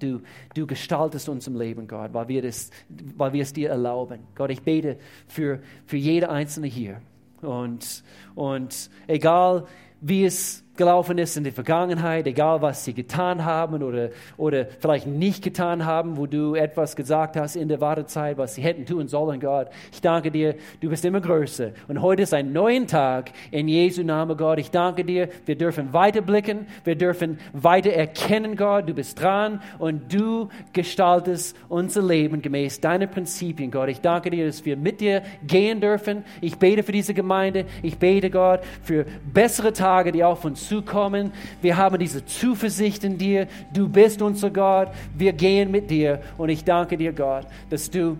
[0.00, 0.20] Du,
[0.54, 2.70] du gestaltest uns im Leben, Gott, weil wir, das,
[3.16, 4.20] weil wir es dir erlauben.
[4.34, 7.00] Gott, ich bete für, für jede Einzelne hier,
[7.40, 8.02] Und,
[8.34, 9.66] und egal,
[10.00, 15.06] wie es gelaufen ist in der Vergangenheit, egal was sie getan haben oder, oder vielleicht
[15.06, 19.08] nicht getan haben, wo du etwas gesagt hast in der Wartezeit, was sie hätten tun
[19.08, 19.68] sollen, Gott.
[19.92, 21.70] Ich danke dir, du bist immer größer.
[21.88, 24.58] Und heute ist ein neuer Tag in Jesu Namen, Gott.
[24.58, 29.62] Ich danke dir, wir dürfen weiter blicken, wir dürfen weiter erkennen, Gott, du bist dran
[29.78, 33.88] und du gestaltest unser Leben gemäß deinen Prinzipien, Gott.
[33.88, 36.24] Ich danke dir, dass wir mit dir gehen dürfen.
[36.40, 37.64] Ich bete für diese Gemeinde.
[37.82, 41.32] Ich bete, Gott, für bessere Tage, die auf uns zukommen.
[41.62, 43.46] Wir haben diese Zuversicht in dir.
[43.72, 44.88] Du bist unser Gott.
[45.16, 46.20] Wir gehen mit dir.
[46.38, 48.18] Und ich danke dir, Gott, dass du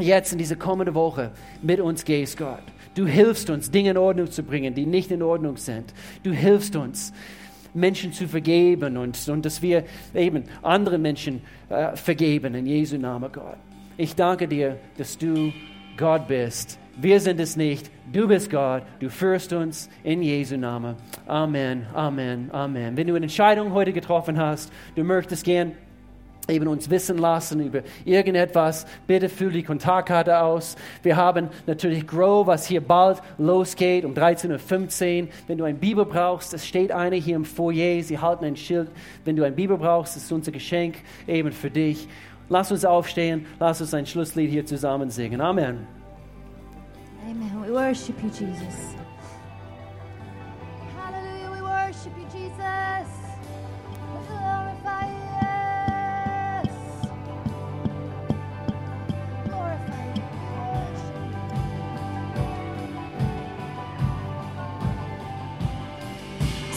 [0.00, 1.30] jetzt in diese kommende Woche
[1.62, 2.62] mit uns gehst, Gott.
[2.94, 5.94] Du hilfst uns, Dinge in Ordnung zu bringen, die nicht in Ordnung sind.
[6.22, 7.12] Du hilfst uns,
[7.74, 13.32] Menschen zu vergeben und, und dass wir eben andere Menschen äh, vergeben in Jesu Namen,
[13.32, 13.56] Gott.
[13.96, 15.52] Ich danke dir, dass du
[15.96, 17.90] Gott bist wir sind es nicht.
[18.12, 18.82] Du bist Gott.
[19.00, 20.96] Du führst uns in Jesu Namen.
[21.26, 22.96] Amen, Amen, Amen.
[22.96, 25.72] Wenn du eine Entscheidung heute getroffen hast, du möchtest gern
[26.48, 30.76] eben uns wissen lassen über irgendetwas, bitte füll die Kontaktkarte aus.
[31.02, 35.28] Wir haben natürlich Grow, was hier bald losgeht um 13.15 Uhr.
[35.46, 38.90] Wenn du ein Bibel brauchst, es steht eine hier im Foyer, sie halten ein Schild.
[39.24, 42.08] Wenn du ein Bibel brauchst, ist unser Geschenk eben für dich.
[42.48, 45.40] Lass uns aufstehen, lass uns ein Schlusslied hier zusammen singen.
[45.40, 46.01] Amen.
[47.24, 47.60] Amen.
[47.60, 48.94] We worship you, Jesus.
[50.96, 51.50] Hallelujah.
[51.52, 52.21] We worship you.